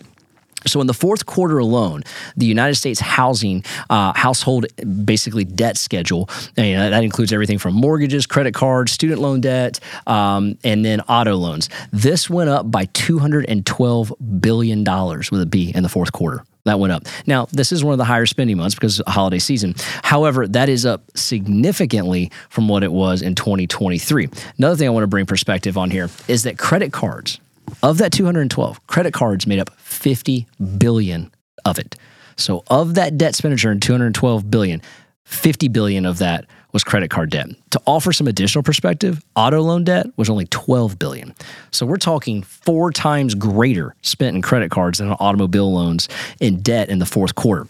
So, 0.67 0.81
in 0.81 0.87
the 0.87 0.95
fourth 0.95 1.27
quarter 1.27 1.59
alone, 1.59 2.03
the 2.37 2.47
United 2.47 2.75
States 2.75 3.01
housing 3.01 3.65
uh, 3.91 4.13
household 4.15 4.67
basically 5.05 5.45
debt 5.45 5.77
schedule, 5.77 6.29
you 6.57 6.75
know, 6.75 6.91
that 6.91 7.05
includes 7.05 7.33
everything 7.33 7.59
from 7.59 7.75
mortgages, 7.75 8.27
credit 8.27 8.55
cards, 8.55 8.93
student 8.93 9.21
loan 9.21 9.41
debt, 9.41 9.81
um, 10.07 10.59
and 10.65 10.85
then 10.85 11.01
auto 11.03 11.37
loans. 11.37 11.69
This 11.93 12.29
went 12.29 12.51
up 12.51 12.71
by 12.71 12.87
$212 12.87 14.41
billion 14.41 14.85
with 14.85 15.43
a 15.43 15.47
B 15.47 15.73
in 15.75 15.83
the 15.83 15.89
fourth 15.89 16.13
quarter. 16.13 16.45
That 16.65 16.79
went 16.79 16.93
up. 16.93 17.05
Now, 17.27 17.47
this 17.51 17.73
is 17.73 17.83
one 17.83 17.93
of 17.93 17.99
the 17.99 18.05
higher 18.05 18.27
spending 18.27 18.59
months 18.59 18.75
because 18.75 19.01
of 19.01 19.11
holiday 19.11 19.39
season. 19.39 19.75
However, 20.03 20.47
that 20.49 20.69
is 20.69 20.85
up 20.85 21.03
significantly 21.17 22.31
from 22.51 22.69
what 22.69 22.83
it 22.83 22.93
was 22.93 23.23
in 23.23 23.35
2023. 23.35 24.29
Another 24.59 24.77
thing 24.77 24.87
I 24.87 24.91
want 24.91 25.05
to 25.05 25.09
bring 25.09 25.25
perspective 25.25 25.79
on 25.79 25.91
here 25.91 26.11
is 26.27 26.43
that 26.43 26.59
credit 26.59 26.93
cards, 26.93 27.41
of 27.83 27.99
that 27.99 28.13
212, 28.13 28.87
credit 28.87 29.13
cards 29.13 29.47
made 29.47 29.59
up 29.59 29.71
50 29.79 30.47
billion 30.79 31.31
of 31.65 31.79
it. 31.79 31.97
So 32.37 32.63
of 32.69 32.95
that 32.95 33.19
debt 33.19 33.31
expenditure 33.31 33.73
in 33.73 33.81
212 33.81 34.51
billion, 34.51 34.83
50 35.25 35.69
billion 35.69 36.07
of 36.07 36.19
that 36.19 36.47
was 36.73 36.85
credit 36.85 37.11
card 37.11 37.31
debt. 37.31 37.49
To 37.71 37.81
offer 37.87 38.13
some 38.13 38.27
additional 38.27 38.63
perspective, 38.63 39.23
auto 39.35 39.61
loan 39.63 39.85
debt 39.85 40.07
was 40.17 40.31
only 40.31 40.47
12 40.47 40.99
billion. 40.99 41.35
So 41.71 41.87
we're 41.87 41.97
talking 41.97 42.43
four 42.43 42.93
times 42.93 43.35
greater 43.35 43.95
spent 44.03 44.37
in 44.37 44.43
credit 44.43 44.71
cards 44.71 44.99
than 44.99 45.09
on 45.09 45.17
automobile 45.19 45.73
loans 45.73 46.09
in 46.41 46.61
debt 46.61 46.89
in 46.89 46.99
the 46.99 47.07
fourth 47.07 47.35
quarter. 47.35 47.67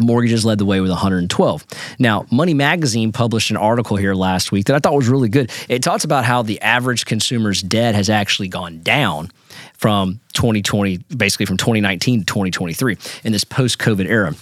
Mortgages 0.00 0.44
led 0.44 0.58
the 0.58 0.66
way 0.66 0.80
with 0.80 0.90
112. 0.90 1.64
Now, 1.98 2.26
Money 2.30 2.54
Magazine 2.54 3.12
published 3.12 3.50
an 3.50 3.56
article 3.56 3.96
here 3.96 4.14
last 4.14 4.52
week 4.52 4.66
that 4.66 4.76
I 4.76 4.78
thought 4.78 4.94
was 4.94 5.08
really 5.08 5.28
good. 5.28 5.50
It 5.68 5.82
talks 5.82 6.04
about 6.04 6.24
how 6.24 6.42
the 6.42 6.60
average 6.60 7.06
consumer's 7.06 7.62
debt 7.62 7.94
has 7.94 8.10
actually 8.10 8.48
gone 8.48 8.80
down 8.82 9.30
from 9.74 10.20
2020, 10.34 10.98
basically 11.16 11.46
from 11.46 11.56
2019 11.56 12.20
to 12.20 12.26
2023 12.26 12.98
in 13.24 13.32
this 13.32 13.44
post 13.44 13.78
COVID 13.78 14.06
era. 14.06 14.34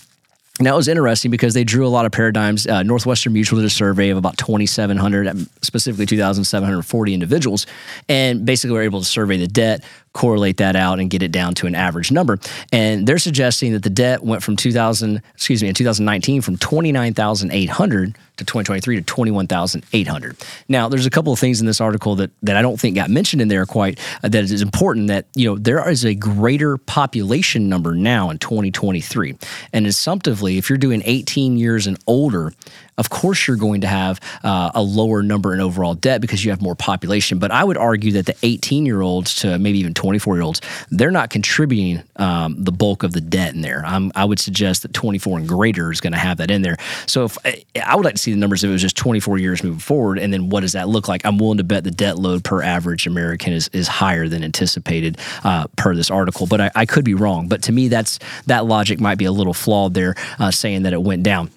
And 0.58 0.68
that 0.68 0.76
was 0.76 0.86
interesting 0.86 1.32
because 1.32 1.52
they 1.52 1.64
drew 1.64 1.84
a 1.84 1.88
lot 1.88 2.06
of 2.06 2.12
paradigms. 2.12 2.64
Uh, 2.64 2.84
Northwestern 2.84 3.32
Mutual 3.32 3.58
did 3.58 3.66
a 3.66 3.70
survey 3.70 4.10
of 4.10 4.18
about 4.18 4.36
2,700, 4.38 5.48
specifically 5.62 6.06
2,740 6.06 7.12
individuals, 7.12 7.66
and 8.08 8.46
basically 8.46 8.74
were 8.74 8.82
able 8.82 9.00
to 9.00 9.04
survey 9.04 9.36
the 9.36 9.48
debt, 9.48 9.82
correlate 10.14 10.56
that 10.56 10.76
out, 10.76 10.99
and 10.99 11.11
get 11.11 11.22
it 11.22 11.32
down 11.32 11.55
to 11.55 11.66
an 11.66 11.75
average 11.75 12.11
number. 12.11 12.38
And 12.72 13.06
they're 13.06 13.19
suggesting 13.19 13.72
that 13.72 13.82
the 13.82 13.90
debt 13.90 14.22
went 14.22 14.43
from 14.43 14.56
2000, 14.56 15.20
excuse 15.34 15.62
me, 15.62 15.69
in 15.69 15.75
2019 15.75 16.40
from 16.40 16.56
29,800 16.56 18.16
to 18.37 18.44
2023 18.44 18.96
to 18.96 19.02
21,800. 19.02 20.37
Now, 20.69 20.88
there's 20.88 21.06
a 21.06 21.11
couple 21.11 21.32
of 21.32 21.38
things 21.38 21.61
in 21.61 21.66
this 21.66 21.81
article 21.81 22.16
that 22.16 22.31
that 22.43 22.56
I 22.56 22.62
don't 22.62 22.81
think 22.81 22.96
got 22.96 23.11
mentioned 23.11 23.43
in 23.43 23.49
there 23.49 23.66
quite 23.66 24.00
uh, 24.22 24.28
that 24.28 24.44
is 24.44 24.62
important 24.62 25.08
that, 25.08 25.26
you 25.34 25.49
know, 25.49 25.56
there 25.56 25.88
is 25.88 26.05
a 26.05 26.14
greater 26.14 26.76
population 26.76 27.69
number 27.69 27.94
now 27.94 28.31
in 28.31 28.38
2023. 28.38 29.37
And 29.72 29.87
assumptively, 29.87 30.58
if 30.58 30.69
you're 30.69 30.78
doing 30.78 31.03
18 31.05 31.56
years 31.56 31.86
and 31.86 31.96
older, 32.06 32.53
of 32.98 33.10
course 33.10 33.46
you're 33.46 33.56
going 33.56 33.81
to 33.82 33.86
have 33.86 34.20
uh, 34.43 34.70
a 34.74 34.82
lower 34.82 35.22
number 35.22 35.55
in 35.55 35.60
overall 35.60 35.94
debt 35.94 36.20
because 36.20 36.44
you 36.44 36.50
have 36.50 36.62
more 36.62 36.74
population. 36.74 37.38
But 37.38 37.50
I 37.50 37.65
would 37.65 37.77
argue 37.77 38.12
that 38.12 38.27
the 38.27 38.36
18 38.43 38.86
year 38.86 39.00
olds 39.00 39.36
to 39.36 39.58
maybe 39.58 39.79
even 39.79 39.94
24 40.05 40.37
year 40.37 40.43
olds, 40.43 40.61
they're 40.91 41.11
not 41.11 41.31
contributing 41.31 42.03
um, 42.17 42.63
the 42.63 42.70
bulk 42.70 43.03
of 43.05 43.13
the 43.13 43.23
debt 43.23 43.55
in 43.55 43.63
there. 43.63 43.82
I'm, 43.87 44.13
i 44.15 44.23
would 44.23 44.39
suggest 44.39 44.82
that 44.82 44.93
24 44.93 45.39
and 45.39 45.49
greater 45.49 45.91
is 45.91 46.03
going 46.03 46.13
to 46.13 46.19
have 46.19 46.37
that 46.37 46.51
in 46.51 46.61
there. 46.61 46.77
So 47.06 47.25
if 47.25 47.39
I 47.82 47.96
would 47.96 48.05
like 48.05 48.17
to 48.17 48.20
see 48.20 48.31
the 48.31 48.37
numbers 48.37 48.63
if 48.63 48.69
it 48.69 48.73
was 48.73 48.82
just 48.82 48.99
24 48.99 49.39
years 49.39 49.65
moving 49.65 49.79
forward, 49.79 50.19
and 50.19 50.31
then 50.31 50.51
what 50.51 50.61
does 50.61 50.73
that 50.73 50.91
look 50.91 51.08
like? 51.08 51.25
I'm 51.25 51.39
willing 51.39 51.56
to 51.56 51.65
bet 51.65 51.84
the 51.84 51.91
debt 51.91 52.19
load 52.19 52.44
per 52.44 52.63
average 52.63 53.06
American 53.06 53.55
is 53.55 53.69
is 53.73 53.89
higher 53.89 54.29
than 54.29 54.44
anticipated 54.44 55.17
uh, 55.43 55.69
per 55.77 55.94
this 55.94 56.11
article, 56.11 56.46
but 56.46 56.61
I, 56.61 56.70
I, 56.75 56.84
could 56.84 57.05
be 57.05 57.15
wrong. 57.15 57.49
But 57.49 57.63
to 57.63 57.73
me, 57.73 57.89
that's 57.89 58.19
that 58.46 58.67
logic 58.67 59.01
might 59.01 59.17
be 59.17 59.25
a 59.25 59.32
little 59.32 59.55
flawed 59.55 59.94
there, 59.94 60.17
uh, 60.39 60.51
saying 60.51 60.82
that 60.82 60.93
it 60.93 61.03
went 61.03 61.23
down 61.23 61.51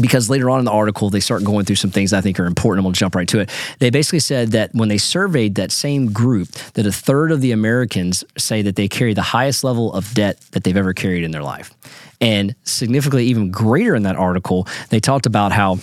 because 0.00 0.30
later 0.30 0.48
on 0.50 0.58
in 0.58 0.64
the 0.64 0.72
article 0.72 1.10
they 1.10 1.20
start 1.20 1.44
going 1.44 1.64
through 1.64 1.76
some 1.76 1.90
things 1.90 2.12
I 2.12 2.20
think 2.20 2.40
are 2.40 2.46
important. 2.46 2.86
I'm 2.86 2.92
to 2.92 2.98
jump 2.98 3.14
right 3.14 3.28
to 3.28 3.40
it. 3.40 3.50
They 3.78 3.90
basically 3.90 4.20
said 4.20 4.52
that 4.52 4.70
when 4.72 4.88
they 4.88 4.98
surveyed 4.98 5.56
that 5.56 5.70
same 5.70 6.12
group, 6.12 6.48
that 6.74 6.86
a 6.86 6.92
third 6.92 7.30
of 7.30 7.40
the 7.40 7.52
Americans 7.52 8.24
say 8.38 8.62
that 8.62 8.76
they 8.76 8.88
carry 8.88 9.14
the 9.14 9.22
highest 9.22 9.64
level 9.64 9.92
of 9.92 10.14
debt 10.14 10.40
that 10.52 10.64
they've 10.64 10.76
ever 10.76 10.92
carried 10.92 11.24
in 11.24 11.30
their 11.30 11.42
life, 11.42 11.72
and 12.20 12.54
significantly 12.64 13.26
even 13.26 13.50
greater 13.50 13.94
in 13.94 14.04
that 14.04 14.16
article, 14.16 14.66
they 14.90 15.00
talked 15.00 15.26
about 15.26 15.52
how 15.52 15.78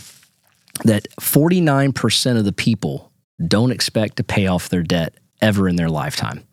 that 0.85 1.07
49% 1.19 2.37
of 2.37 2.45
the 2.45 2.53
people 2.53 3.11
don't 3.45 3.71
expect 3.71 4.17
to 4.17 4.23
pay 4.23 4.47
off 4.47 4.69
their 4.69 4.83
debt 4.83 5.13
ever 5.41 5.67
in 5.69 5.75
their 5.75 5.89
lifetime. 5.89 6.43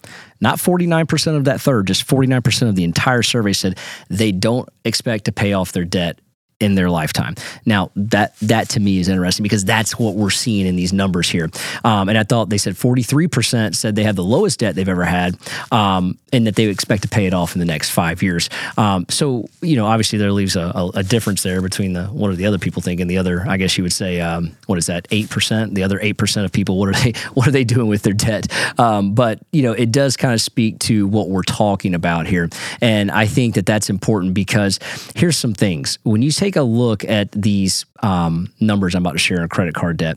Not 0.41 0.59
49% 0.59 1.37
of 1.37 1.45
that 1.45 1.61
third, 1.61 1.87
just 1.87 2.07
49% 2.07 2.69
of 2.69 2.77
the 2.77 2.85
entire 2.85 3.23
survey 3.23 3.53
said 3.53 3.79
they 4.09 4.33
don't 4.33 4.69
expect 4.85 5.25
to 5.25 5.33
pay 5.33 5.53
off 5.53 5.73
their 5.73 5.85
debt 5.85 6.21
in 6.59 6.75
their 6.75 6.89
lifetime. 6.89 7.35
Now 7.67 7.91
that 7.97 8.35
that 8.41 8.71
to 8.71 8.81
me 8.81 8.99
is 8.99 9.09
interesting 9.09 9.43
because 9.43 9.65
that's 9.65 9.99
what 9.99 10.15
we're 10.15 10.31
seeing 10.31 10.67
in 10.67 10.77
these 10.77 10.93
numbers 10.93 11.29
here. 11.29 11.51
Um, 11.85 12.09
and 12.09 12.17
I 12.17 12.23
thought 12.23 12.49
they 12.49 12.59
said 12.59 12.75
43% 12.75 13.75
said 13.75 13.95
they 13.95 14.05
have 14.05 14.17
the 14.17 14.25
lowest 14.25 14.61
debt 14.61 14.75
they've 14.75 14.89
ever 14.89 15.05
had, 15.05 15.37
um, 15.71 16.19
and 16.33 16.47
that 16.47 16.57
they 16.57 16.65
expect 16.65 17.03
to 17.03 17.09
pay 17.09 17.27
it 17.27 17.35
off 17.35 17.55
in 17.55 17.59
the 17.59 17.67
next 17.67 17.91
five 17.91 18.23
years. 18.23 18.49
Um, 18.79 19.05
so 19.11 19.49
you 19.61 19.77
know, 19.77 19.87
obviously 19.87 20.19
there 20.19 20.33
leaves 20.33 20.57
a, 20.57 20.73
a, 20.75 20.91
a, 20.97 21.03
difference 21.03 21.43
there 21.43 21.61
between 21.61 21.93
the 21.93 22.07
what 22.07 22.31
are 22.31 22.37
the 22.37 22.47
other 22.47 22.59
people 22.59 22.81
thinking. 22.81 23.07
The 23.07 23.19
other, 23.19 23.45
I 23.47 23.59
guess 23.59 23.77
you 23.77 23.85
would 23.85 23.93
say, 23.93 24.21
um, 24.21 24.57
what 24.67 24.79
is 24.79 24.87
that? 24.87 25.07
Eight 25.11 25.29
percent. 25.29 25.75
The 25.75 25.83
other 25.83 26.01
eight 26.01 26.15
percent 26.15 26.47
of 26.47 26.53
people, 26.53 26.79
what 26.79 26.89
are 26.89 27.03
they? 27.03 27.13
What 27.37 27.47
are 27.49 27.51
they 27.51 27.65
doing 27.65 27.89
with 27.89 28.03
their 28.03 28.15
debt? 28.15 28.47
Um, 28.79 29.15
but 29.15 29.41
you 29.53 29.63
know, 29.63 29.73
it 29.73 29.93
does 29.93 30.17
kind 30.17 30.33
of 30.33 30.41
speak 30.41 30.79
to 30.81 31.07
what 31.07 31.29
we're 31.29 31.43
talking 31.43 31.95
about 31.95 32.27
here, 32.27 32.49
and 32.81 33.11
I 33.11 33.27
think 33.27 33.57
that 33.57 33.67
that's 33.67 33.91
important 33.91 34.33
because 34.33 34.79
here's 35.15 35.37
some 35.37 35.53
things 35.53 35.99
when 36.03 36.23
you 36.23 36.31
say 36.31 36.46
take 36.47 36.57
a 36.57 36.63
look 36.63 37.03
at 37.05 37.33
these 37.33 37.85
um, 38.05 38.53
numbers 38.61 38.95
I'm 38.95 39.03
about 39.03 39.13
to 39.13 39.19
share 39.19 39.43
on 39.43 39.49
credit 39.49 39.75
card 39.75 39.97
debt, 39.97 40.17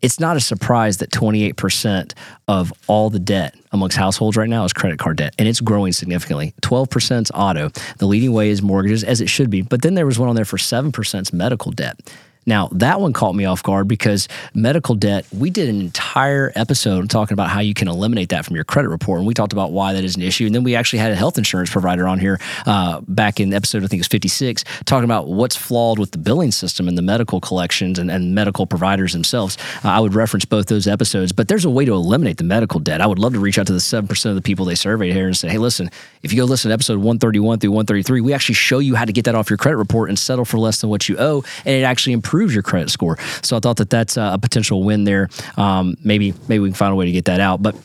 it's 0.00 0.20
not 0.20 0.36
a 0.36 0.40
surprise 0.40 0.98
that 0.98 1.10
28% 1.10 2.12
of 2.46 2.72
all 2.86 3.10
the 3.10 3.18
debt 3.18 3.56
amongst 3.72 3.96
households 3.96 4.36
right 4.36 4.48
now 4.48 4.64
is 4.64 4.72
credit 4.72 5.00
card 5.00 5.16
debt, 5.16 5.34
and 5.38 5.48
it's 5.48 5.60
growing 5.60 5.92
significantly. 5.92 6.54
12% 6.62 7.22
is 7.22 7.30
auto. 7.34 7.70
The 7.98 8.06
leading 8.06 8.32
way 8.32 8.50
is 8.50 8.62
mortgages, 8.62 9.02
as 9.02 9.20
it 9.20 9.28
should 9.28 9.50
be. 9.50 9.62
But 9.62 9.82
then 9.82 9.94
there 9.94 10.06
was 10.06 10.16
one 10.18 10.28
on 10.28 10.36
there 10.36 10.44
for 10.44 10.58
7% 10.58 11.32
medical 11.32 11.72
debt. 11.72 11.98
Now, 12.44 12.68
that 12.72 13.00
one 13.00 13.12
caught 13.12 13.34
me 13.34 13.44
off 13.44 13.62
guard 13.62 13.86
because 13.86 14.28
medical 14.54 14.94
debt, 14.94 15.26
we 15.32 15.50
did 15.50 15.68
an 15.68 15.80
entire 15.80 16.52
episode 16.56 17.08
talking 17.08 17.34
about 17.34 17.50
how 17.50 17.60
you 17.60 17.74
can 17.74 17.88
eliminate 17.88 18.30
that 18.30 18.44
from 18.44 18.56
your 18.56 18.64
credit 18.64 18.88
report. 18.88 19.18
And 19.18 19.26
we 19.26 19.34
talked 19.34 19.52
about 19.52 19.70
why 19.70 19.92
that 19.92 20.02
is 20.02 20.16
an 20.16 20.22
issue. 20.22 20.46
And 20.46 20.54
then 20.54 20.64
we 20.64 20.74
actually 20.74 20.98
had 20.98 21.12
a 21.12 21.16
health 21.16 21.38
insurance 21.38 21.70
provider 21.70 22.08
on 22.08 22.18
here 22.18 22.40
uh, 22.66 23.00
back 23.06 23.38
in 23.38 23.52
episode, 23.54 23.84
I 23.84 23.86
think 23.86 23.98
it 23.98 24.00
was 24.00 24.08
56, 24.08 24.64
talking 24.84 25.04
about 25.04 25.28
what's 25.28 25.56
flawed 25.56 25.98
with 25.98 26.10
the 26.10 26.18
billing 26.18 26.50
system 26.50 26.88
and 26.88 26.98
the 26.98 27.02
medical 27.02 27.40
collections 27.40 27.98
and, 27.98 28.10
and 28.10 28.34
medical 28.34 28.66
providers 28.66 29.12
themselves. 29.12 29.56
Uh, 29.84 29.90
I 29.90 30.00
would 30.00 30.14
reference 30.14 30.44
both 30.44 30.66
those 30.66 30.88
episodes, 30.88 31.32
but 31.32 31.46
there's 31.46 31.64
a 31.64 31.70
way 31.70 31.84
to 31.84 31.92
eliminate 31.92 32.38
the 32.38 32.44
medical 32.44 32.80
debt. 32.80 33.00
I 33.00 33.06
would 33.06 33.20
love 33.20 33.34
to 33.34 33.40
reach 33.40 33.58
out 33.58 33.68
to 33.68 33.72
the 33.72 33.78
7% 33.78 34.26
of 34.26 34.34
the 34.34 34.42
people 34.42 34.64
they 34.64 34.74
surveyed 34.74 35.12
here 35.12 35.26
and 35.26 35.36
say, 35.36 35.48
hey, 35.48 35.58
listen, 35.58 35.90
if 36.22 36.32
you 36.32 36.42
go 36.42 36.44
listen 36.44 36.70
to 36.70 36.74
episode 36.74 36.98
131 36.98 37.60
through 37.60 37.70
133, 37.70 38.20
we 38.20 38.32
actually 38.32 38.54
show 38.56 38.80
you 38.80 38.96
how 38.96 39.04
to 39.04 39.12
get 39.12 39.26
that 39.26 39.36
off 39.36 39.48
your 39.48 39.56
credit 39.56 39.76
report 39.76 40.08
and 40.08 40.18
settle 40.18 40.44
for 40.44 40.58
less 40.58 40.80
than 40.80 40.90
what 40.90 41.08
you 41.08 41.16
owe. 41.18 41.44
And 41.64 41.76
it 41.76 41.84
actually 41.84 42.14
improves 42.14 42.31
improves 42.32 42.54
your 42.54 42.62
credit 42.62 42.90
score. 42.90 43.18
So 43.42 43.56
I 43.56 43.60
thought 43.60 43.76
that 43.76 43.90
that's 43.90 44.16
a 44.16 44.38
potential 44.40 44.82
win 44.82 45.04
there. 45.04 45.28
Um, 45.56 45.96
maybe 46.02 46.32
maybe 46.48 46.60
we 46.60 46.68
can 46.68 46.74
find 46.74 46.92
a 46.92 46.96
way 46.96 47.04
to 47.04 47.12
get 47.12 47.26
that 47.26 47.40
out, 47.40 47.62
but 47.62 47.76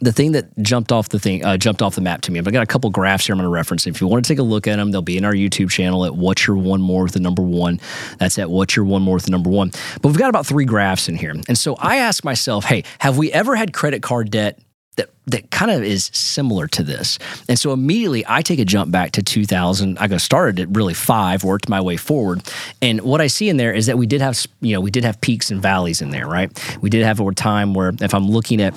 the 0.00 0.12
thing 0.12 0.32
that 0.32 0.56
jumped 0.58 0.90
off 0.90 1.10
the 1.10 1.18
thing 1.18 1.44
uh, 1.44 1.56
jumped 1.56 1.82
off 1.82 1.96
the 1.96 2.00
map 2.00 2.22
to 2.22 2.32
me. 2.32 2.38
I've 2.38 2.50
got 2.50 2.62
a 2.62 2.66
couple 2.66 2.88
graphs 2.90 3.26
here 3.26 3.34
I'm 3.34 3.38
going 3.38 3.44
to 3.44 3.52
reference. 3.52 3.86
If 3.86 4.00
you 4.00 4.06
want 4.06 4.24
to 4.24 4.28
take 4.28 4.38
a 4.38 4.42
look 4.42 4.66
at 4.66 4.76
them, 4.76 4.90
they'll 4.90 5.02
be 5.02 5.16
in 5.16 5.24
our 5.24 5.34
YouTube 5.34 5.70
channel 5.70 6.04
at 6.06 6.14
What's 6.14 6.46
Your 6.46 6.56
One 6.56 6.80
More 6.80 7.02
with 7.02 7.12
the 7.12 7.20
number 7.20 7.42
one. 7.42 7.78
That's 8.18 8.38
at 8.38 8.48
What's 8.50 8.74
Your 8.74 8.84
One 8.84 9.02
More 9.02 9.14
with 9.14 9.24
the 9.24 9.30
number 9.30 9.50
one. 9.50 9.70
But 10.00 10.08
we've 10.08 10.18
got 10.18 10.30
about 10.30 10.46
three 10.46 10.64
graphs 10.64 11.08
in 11.08 11.16
here, 11.16 11.30
and 11.30 11.58
so 11.58 11.74
I 11.76 11.96
ask 11.96 12.24
myself, 12.24 12.64
hey, 12.64 12.84
have 13.00 13.18
we 13.18 13.32
ever 13.32 13.54
had 13.54 13.72
credit 13.72 14.02
card 14.02 14.30
debt 14.30 14.58
that 14.96 15.10
that 15.26 15.50
kind 15.50 15.70
of 15.70 15.82
is 15.82 16.10
similar 16.12 16.66
to 16.68 16.82
this. 16.82 17.18
And 17.48 17.58
so 17.58 17.72
immediately 17.72 18.24
I 18.28 18.42
take 18.42 18.58
a 18.58 18.64
jump 18.64 18.90
back 18.90 19.12
to 19.12 19.22
2000. 19.22 19.98
I 19.98 20.08
got 20.08 20.20
started 20.20 20.60
at 20.60 20.76
really 20.76 20.94
five, 20.94 21.44
worked 21.44 21.68
my 21.68 21.80
way 21.80 21.96
forward. 21.96 22.42
And 22.82 23.00
what 23.02 23.20
I 23.20 23.28
see 23.28 23.48
in 23.48 23.56
there 23.56 23.72
is 23.72 23.86
that 23.86 23.96
we 23.96 24.06
did 24.06 24.20
have, 24.20 24.44
you 24.60 24.74
know, 24.74 24.80
we 24.80 24.90
did 24.90 25.04
have 25.04 25.20
peaks 25.20 25.50
and 25.50 25.62
valleys 25.62 26.02
in 26.02 26.10
there, 26.10 26.26
right? 26.26 26.50
We 26.82 26.90
did 26.90 27.04
have 27.04 27.20
a 27.20 27.32
time 27.32 27.72
where 27.72 27.92
if 28.00 28.14
I'm 28.14 28.28
looking 28.28 28.60
at 28.60 28.74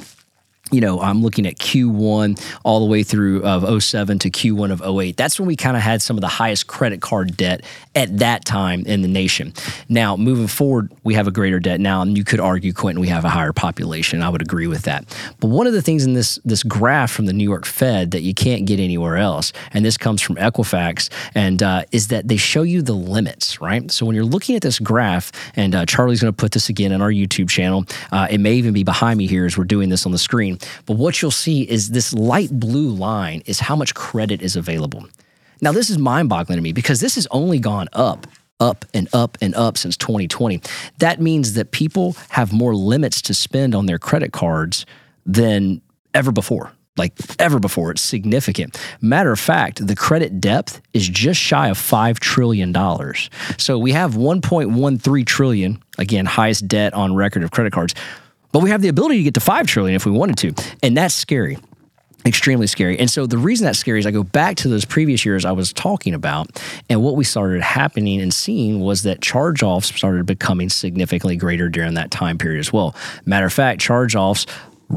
you 0.71 0.81
know, 0.81 0.99
I'm 0.99 1.21
looking 1.21 1.45
at 1.45 1.57
Q1 1.57 2.41
all 2.63 2.79
the 2.79 2.87
way 2.87 3.03
through 3.03 3.43
of 3.43 3.83
07 3.83 4.19
to 4.19 4.31
Q1 4.31 4.71
of 4.71 4.81
08. 4.99 5.15
That's 5.15 5.39
when 5.39 5.47
we 5.47 5.55
kind 5.55 5.77
of 5.77 5.83
had 5.83 6.01
some 6.01 6.17
of 6.17 6.21
the 6.21 6.27
highest 6.27 6.65
credit 6.65 7.01
card 7.01 7.37
debt 7.37 7.63
at 7.93 8.17
that 8.17 8.45
time 8.45 8.83
in 8.85 9.03
the 9.03 9.07
nation. 9.07 9.53
Now, 9.89 10.17
moving 10.17 10.47
forward, 10.47 10.91
we 11.03 11.13
have 11.13 11.27
a 11.27 11.31
greater 11.31 11.59
debt 11.59 11.79
now, 11.79 12.01
and 12.01 12.17
you 12.17 12.23
could 12.23 12.39
argue, 12.39 12.73
Quinton, 12.73 12.99
we 12.99 13.07
have 13.09 13.25
a 13.25 13.29
higher 13.29 13.53
population. 13.53 14.23
I 14.23 14.29
would 14.29 14.41
agree 14.41 14.65
with 14.65 14.83
that. 14.83 15.05
But 15.39 15.47
one 15.47 15.67
of 15.67 15.73
the 15.73 15.81
things 15.81 16.03
in 16.03 16.13
this 16.13 16.39
this 16.43 16.63
graph 16.63 17.11
from 17.11 17.27
the 17.27 17.33
New 17.33 17.43
York 17.43 17.65
Fed 17.65 18.11
that 18.11 18.21
you 18.21 18.33
can't 18.33 18.65
get 18.65 18.79
anywhere 18.79 19.17
else, 19.17 19.53
and 19.71 19.85
this 19.85 19.97
comes 19.97 20.21
from 20.21 20.35
Equifax, 20.35 21.09
and 21.35 21.61
uh, 21.61 21.83
is 21.91 22.07
that 22.07 22.27
they 22.27 22.37
show 22.37 22.63
you 22.63 22.81
the 22.81 22.93
limits, 22.93 23.61
right? 23.61 23.91
So 23.91 24.05
when 24.05 24.15
you're 24.15 24.25
looking 24.25 24.55
at 24.55 24.63
this 24.63 24.79
graph, 24.79 25.31
and 25.55 25.75
uh, 25.75 25.85
Charlie's 25.85 26.21
going 26.21 26.33
to 26.33 26.37
put 26.37 26.53
this 26.53 26.69
again 26.69 26.91
in 26.91 27.01
our 27.01 27.11
YouTube 27.11 27.49
channel, 27.49 27.85
uh, 28.11 28.27
it 28.29 28.39
may 28.39 28.55
even 28.55 28.73
be 28.73 28.83
behind 28.83 29.17
me 29.19 29.27
here 29.27 29.45
as 29.45 29.57
we're 29.57 29.63
doing 29.63 29.89
this 29.89 30.05
on 30.05 30.11
the 30.11 30.17
screen. 30.17 30.54
But 30.85 30.97
what 30.97 31.21
you'll 31.21 31.31
see 31.31 31.61
is 31.63 31.91
this 31.91 32.13
light 32.13 32.51
blue 32.51 32.89
line 32.89 33.41
is 33.45 33.59
how 33.59 33.75
much 33.75 33.93
credit 33.93 34.41
is 34.41 34.55
available. 34.55 35.05
Now, 35.61 35.71
this 35.71 35.89
is 35.89 35.97
mind 35.97 36.29
boggling 36.29 36.57
to 36.57 36.61
me 36.61 36.73
because 36.73 36.99
this 36.99 37.15
has 37.15 37.27
only 37.31 37.59
gone 37.59 37.87
up 37.93 38.27
up 38.59 38.85
and 38.93 39.09
up 39.13 39.37
and 39.41 39.53
up 39.55 39.77
since 39.77 39.97
2020. 39.97 40.61
That 40.99 41.21
means 41.21 41.53
that 41.53 41.71
people 41.71 42.15
have 42.29 42.53
more 42.53 42.75
limits 42.75 43.21
to 43.23 43.33
spend 43.33 43.75
on 43.75 43.85
their 43.85 43.99
credit 43.99 44.31
cards 44.31 44.85
than 45.25 45.81
ever 46.13 46.31
before. 46.31 46.71
Like 46.97 47.13
ever 47.39 47.59
before, 47.59 47.91
it's 47.91 48.01
significant. 48.01 48.79
Matter 49.01 49.33
of 49.33 49.39
fact, 49.39 49.85
the 49.85 49.95
credit 49.97 50.39
depth 50.39 50.81
is 50.93 51.09
just 51.09 51.41
shy 51.41 51.67
of 51.67 51.77
$5 51.77 52.19
trillion. 52.19 52.73
So 53.57 53.77
we 53.77 53.91
have 53.91 54.13
1.13 54.13 55.25
trillion, 55.25 55.83
again, 55.97 56.25
highest 56.25 56.69
debt 56.69 56.93
on 56.93 57.13
record 57.13 57.43
of 57.43 57.51
credit 57.51 57.73
cards. 57.73 57.95
But 58.55 58.63
we 58.63 58.69
have 58.69 58.81
the 58.81 58.87
ability 58.87 59.17
to 59.17 59.23
get 59.23 59.33
to 59.33 59.41
5 59.41 59.67
trillion 59.67 59.97
if 59.97 60.05
we 60.05 60.13
wanted 60.13 60.37
to. 60.37 60.77
And 60.81 60.95
that's 60.95 61.13
scary 61.13 61.57
extremely 62.25 62.67
scary. 62.67 62.97
And 62.97 63.11
so 63.11 63.27
the 63.27 63.37
reason 63.37 63.65
that's 63.65 63.77
scary 63.77 63.99
is 63.99 64.07
I 64.07 64.11
go 64.11 64.23
back 64.23 64.55
to 64.57 64.69
those 64.69 64.85
previous 64.85 65.25
years 65.25 65.45
I 65.45 65.51
was 65.51 65.71
talking 65.71 66.13
about, 66.15 66.59
and 66.89 67.03
what 67.03 67.15
we 67.15 67.23
started 67.23 67.61
happening 67.61 68.19
and 68.19 68.33
seeing 68.33 68.79
was 68.79 69.03
that 69.03 69.21
charge 69.21 69.61
offs 69.61 69.93
started 69.93 70.25
becoming 70.25 70.69
significantly 70.69 71.35
greater 71.35 71.69
during 71.69 71.93
that 71.95 72.09
time 72.09 72.39
period 72.39 72.59
as 72.59 72.73
well. 72.73 72.95
Matter 73.25 73.45
of 73.45 73.53
fact, 73.53 73.79
charge 73.79 74.15
offs 74.15 74.47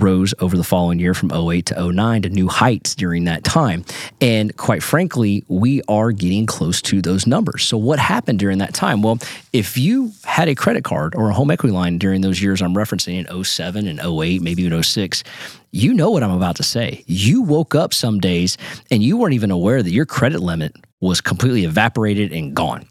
rose 0.03 0.35
over 0.41 0.57
the 0.57 0.65
following 0.65 0.99
year 0.99 1.15
from 1.15 1.33
08 1.33 1.67
to 1.67 1.93
09 1.93 2.23
to 2.23 2.29
new 2.29 2.49
heights 2.49 2.95
during 2.95 3.25
that 3.25 3.45
time. 3.45 3.85
And 4.21 4.57
quite 4.57 4.83
frankly, 4.83 5.45
we 5.49 5.83
are 5.89 6.13
getting 6.13 6.47
close 6.47 6.81
to 6.83 7.03
those 7.03 7.27
numbers. 7.27 7.65
So, 7.65 7.77
what 7.77 7.99
happened 7.99 8.39
during 8.39 8.59
that 8.59 8.75
time? 8.75 9.03
Well, 9.03 9.19
if 9.53 9.77
you 9.77 10.13
had 10.25 10.49
a 10.49 10.55
credit 10.55 10.85
card 10.85 11.15
or 11.15 11.31
a 11.31 11.35
home 11.35 11.51
equity 11.51 11.73
line 11.73 11.99
during 11.99 12.21
those 12.21 12.41
years 12.41 12.63
I'm 12.63 12.75
referencing 12.75 13.27
in 13.29 13.45
07 13.45 13.87
and 13.87 14.01
08, 14.01 14.43
maybe 14.43 14.63
even 14.63 14.83
06, 14.83 15.25
you 15.71 15.93
know 15.93 16.11
what 16.11 16.23
I'm 16.23 16.31
about 16.31 16.57
to 16.57 16.63
say. 16.63 17.05
You 17.07 17.43
woke 17.43 17.75
up 17.75 17.93
some 17.93 18.21
days 18.21 18.57
and 18.91 19.03
you 19.03 19.17
weren't 19.17 19.35
even 19.35 19.51
aware 19.51 19.83
that 19.83 19.91
your 19.91 20.07
credit 20.07 20.41
limit 20.41 20.75
was 21.01 21.21
completely 21.21 21.65
evaporated 21.65 22.33
and 22.33 22.55
gone 22.55 22.87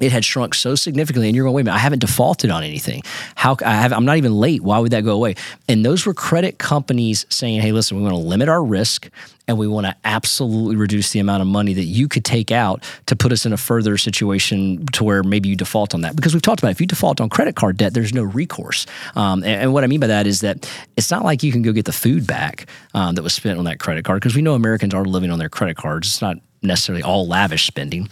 it 0.00 0.12
had 0.12 0.24
shrunk 0.24 0.54
so 0.54 0.74
significantly 0.74 1.28
and 1.28 1.36
you're 1.36 1.44
going 1.44 1.54
wait 1.54 1.62
a 1.62 1.64
minute 1.64 1.76
i 1.76 1.80
haven't 1.80 2.00
defaulted 2.00 2.50
on 2.50 2.62
anything. 2.62 3.02
How 3.34 3.56
i 3.64 3.72
have 3.72 3.92
i'm 3.92 4.04
not 4.04 4.16
even 4.16 4.34
late. 4.34 4.62
Why 4.62 4.78
would 4.78 4.92
that 4.92 5.04
go 5.04 5.14
away? 5.14 5.34
And 5.68 5.84
those 5.84 6.06
were 6.06 6.14
credit 6.14 6.58
companies 6.58 7.26
saying 7.28 7.60
hey 7.60 7.72
listen 7.72 7.96
we 7.96 8.02
want 8.02 8.14
to 8.14 8.20
limit 8.20 8.48
our 8.48 8.62
risk 8.62 9.10
and 9.46 9.58
we 9.58 9.66
want 9.66 9.86
to 9.86 9.94
absolutely 10.04 10.76
reduce 10.76 11.10
the 11.10 11.18
amount 11.18 11.42
of 11.42 11.46
money 11.46 11.74
that 11.74 11.84
you 11.84 12.08
could 12.08 12.24
take 12.24 12.50
out 12.50 12.82
to 13.06 13.16
put 13.16 13.30
us 13.32 13.44
in 13.44 13.52
a 13.52 13.56
further 13.56 13.98
situation 13.98 14.86
to 14.92 15.04
where 15.04 15.22
maybe 15.22 15.48
you 15.48 15.56
default 15.56 15.94
on 15.94 16.00
that. 16.00 16.16
Because 16.16 16.32
we've 16.32 16.42
talked 16.42 16.60
about 16.60 16.68
it. 16.68 16.72
if 16.72 16.80
you 16.80 16.86
default 16.86 17.20
on 17.20 17.28
credit 17.28 17.54
card 17.54 17.76
debt 17.76 17.94
there's 17.94 18.14
no 18.14 18.22
recourse. 18.22 18.86
Um, 19.14 19.42
and, 19.42 19.62
and, 19.62 19.72
what 19.74 19.84
i 19.84 19.86
mean 19.86 20.00
by 20.00 20.06
that 20.06 20.26
is 20.26 20.40
that 20.40 20.70
it's 20.96 21.10
not 21.10 21.24
like 21.24 21.42
you 21.42 21.52
can 21.52 21.62
go 21.62 21.72
get 21.72 21.84
the 21.84 21.92
food 21.92 22.26
back 22.26 22.66
um, 22.94 23.14
that 23.16 23.22
was 23.22 23.34
spent 23.34 23.58
on 23.58 23.64
that 23.64 23.80
credit 23.80 24.04
card 24.04 24.20
because 24.20 24.34
we 24.34 24.42
know 24.42 24.54
americans 24.54 24.94
are 24.94 25.04
living 25.04 25.30
on 25.30 25.38
their 25.38 25.48
credit 25.48 25.76
cards. 25.76 26.08
It's 26.08 26.22
not 26.22 26.38
necessarily 26.62 27.02
all 27.02 27.26
lavish 27.26 27.66
spending 27.66 28.08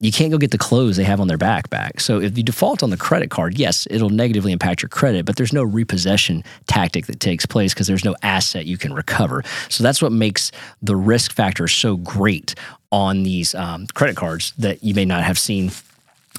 you 0.00 0.10
can't 0.10 0.32
go 0.32 0.38
get 0.38 0.50
the 0.50 0.58
clothes 0.58 0.96
they 0.96 1.04
have 1.04 1.20
on 1.20 1.28
their 1.28 1.38
back 1.38 1.68
back. 1.68 2.00
So 2.00 2.20
if 2.20 2.36
you 2.36 2.42
default 2.42 2.82
on 2.82 2.88
the 2.88 2.96
credit 2.96 3.30
card, 3.30 3.58
yes, 3.58 3.86
it'll 3.90 4.08
negatively 4.08 4.50
impact 4.50 4.82
your 4.82 4.88
credit, 4.88 5.26
but 5.26 5.36
there's 5.36 5.52
no 5.52 5.62
repossession 5.62 6.42
tactic 6.66 7.06
that 7.06 7.20
takes 7.20 7.44
place 7.44 7.74
because 7.74 7.86
there's 7.86 8.04
no 8.04 8.16
asset 8.22 8.64
you 8.64 8.78
can 8.78 8.94
recover. 8.94 9.44
So 9.68 9.84
that's 9.84 10.00
what 10.00 10.10
makes 10.10 10.52
the 10.80 10.96
risk 10.96 11.32
factor 11.32 11.68
so 11.68 11.98
great 11.98 12.54
on 12.90 13.22
these 13.22 13.54
um, 13.54 13.86
credit 13.88 14.16
cards 14.16 14.52
that 14.58 14.82
you 14.82 14.94
may 14.94 15.04
not 15.04 15.22
have 15.22 15.38
seen 15.38 15.70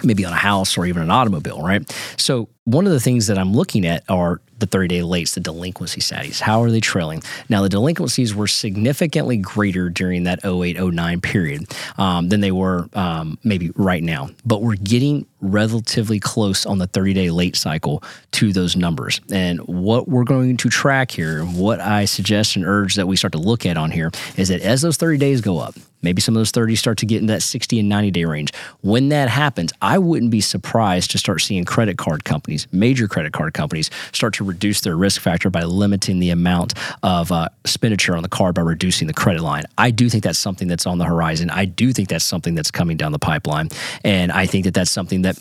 maybe 0.04 0.26
on 0.26 0.34
a 0.34 0.38
house 0.38 0.78
or 0.78 0.86
even 0.86 1.02
an 1.02 1.12
automobile, 1.12 1.62
right? 1.62 1.90
So 2.18 2.50
one 2.66 2.86
of 2.86 2.92
the 2.92 3.00
things 3.00 3.28
that 3.28 3.38
I'm 3.38 3.54
looking 3.54 3.86
at 3.86 4.04
are 4.10 4.40
the 4.60 4.66
30 4.68 4.88
day 4.88 5.00
lates, 5.02 5.34
the 5.34 5.40
delinquency 5.40 6.00
status. 6.00 6.40
How 6.40 6.62
are 6.62 6.70
they 6.70 6.80
trailing? 6.80 7.22
Now, 7.50 7.64
the 7.64 7.70
delinquencies 7.70 8.34
were 8.34 8.48
significantly 8.48 9.38
greater 9.38 9.90
during 9.90 10.24
that 10.24 10.46
08 10.46 10.80
09 10.80 11.22
period 11.22 11.66
um, 11.98 12.30
than 12.30 12.42
they 12.42 12.52
were 12.52 12.88
um, 12.94 13.38
maybe 13.44 13.72
right 13.76 14.04
now, 14.04 14.30
but 14.46 14.62
we're 14.62 14.76
getting 14.76 15.26
relatively 15.42 16.20
close 16.20 16.66
on 16.66 16.78
the 16.78 16.88
30 16.88 17.14
day 17.14 17.32
late 17.32 17.56
cycle 17.56 18.04
to 18.32 18.54
those 18.54 18.76
numbers. 18.76 19.20
And 19.32 19.60
what 19.62 20.08
we're 20.08 20.24
going 20.24 20.58
to 20.58 20.70
track 20.70 21.12
here, 21.12 21.44
what 21.44 21.80
I 21.82 22.06
suggest 22.06 22.56
and 22.56 22.66
urge 22.66 22.96
that 22.96 23.08
we 23.08 23.16
start 23.16 23.34
to 23.34 23.40
look 23.40 23.66
at 23.66 23.76
on 23.76 23.90
here 23.90 24.12
is 24.38 24.50
that 24.50 24.62
as 24.62 24.84
those 24.84 24.98
30 24.98 25.18
days 25.18 25.42
go 25.42 25.58
up, 25.58 25.74
Maybe 26.02 26.22
some 26.22 26.36
of 26.36 26.40
those 26.40 26.52
30s 26.52 26.78
start 26.78 26.98
to 27.00 27.06
get 27.06 27.22
in 27.22 27.28
that 27.28 27.42
60 27.42 27.80
and 27.80 27.90
90 27.90 28.12
day 28.12 28.26
range. 28.26 28.54
When 28.82 29.10
that 29.10 29.30
happens, 29.30 29.72
I 29.82 29.98
wouldn't 29.98 30.32
be 30.32 30.42
surprised 30.42 31.12
to 31.12 31.18
start 31.18 31.42
seeing 31.42 31.66
credit 31.66 31.98
card 31.98 32.24
companies, 32.24 32.68
major 32.72 33.08
credit 33.08 33.34
card 33.34 33.54
companies, 33.54 33.90
start 34.12 34.34
to 34.36 34.44
reduce 34.44 34.82
their 34.82 34.96
risk 34.96 35.22
factor 35.22 35.50
by 35.50 35.64
limiting 35.64 36.20
the 36.20 36.30
amount 36.30 36.74
of 37.04 37.32
uh, 37.32 37.50
expenditure 37.64 38.16
on 38.16 38.24
the 38.24 38.30
card 38.30 38.56
by 38.56 38.62
reducing 38.62 39.08
the 39.08 39.14
credit 39.14 39.42
line. 39.42 39.64
I 39.78 39.92
do 39.92 40.10
think 40.10 40.24
that's 40.24 40.40
something 40.40 40.68
that's 40.68 40.86
on 40.86 40.98
the 40.98 41.06
horizon. 41.06 41.50
I 41.50 41.66
do 41.66 41.94
think 41.94 42.10
that's 42.10 42.26
something 42.26 42.56
that's 42.56 42.72
coming 42.72 42.98
down 42.98 43.12
the 43.12 43.20
pipeline. 43.20 43.70
And 44.04 44.32
I 44.32 44.46
think 44.46 44.66
that 44.66 44.74
that's 44.74 44.92
something 44.92 45.22
that 45.24 45.38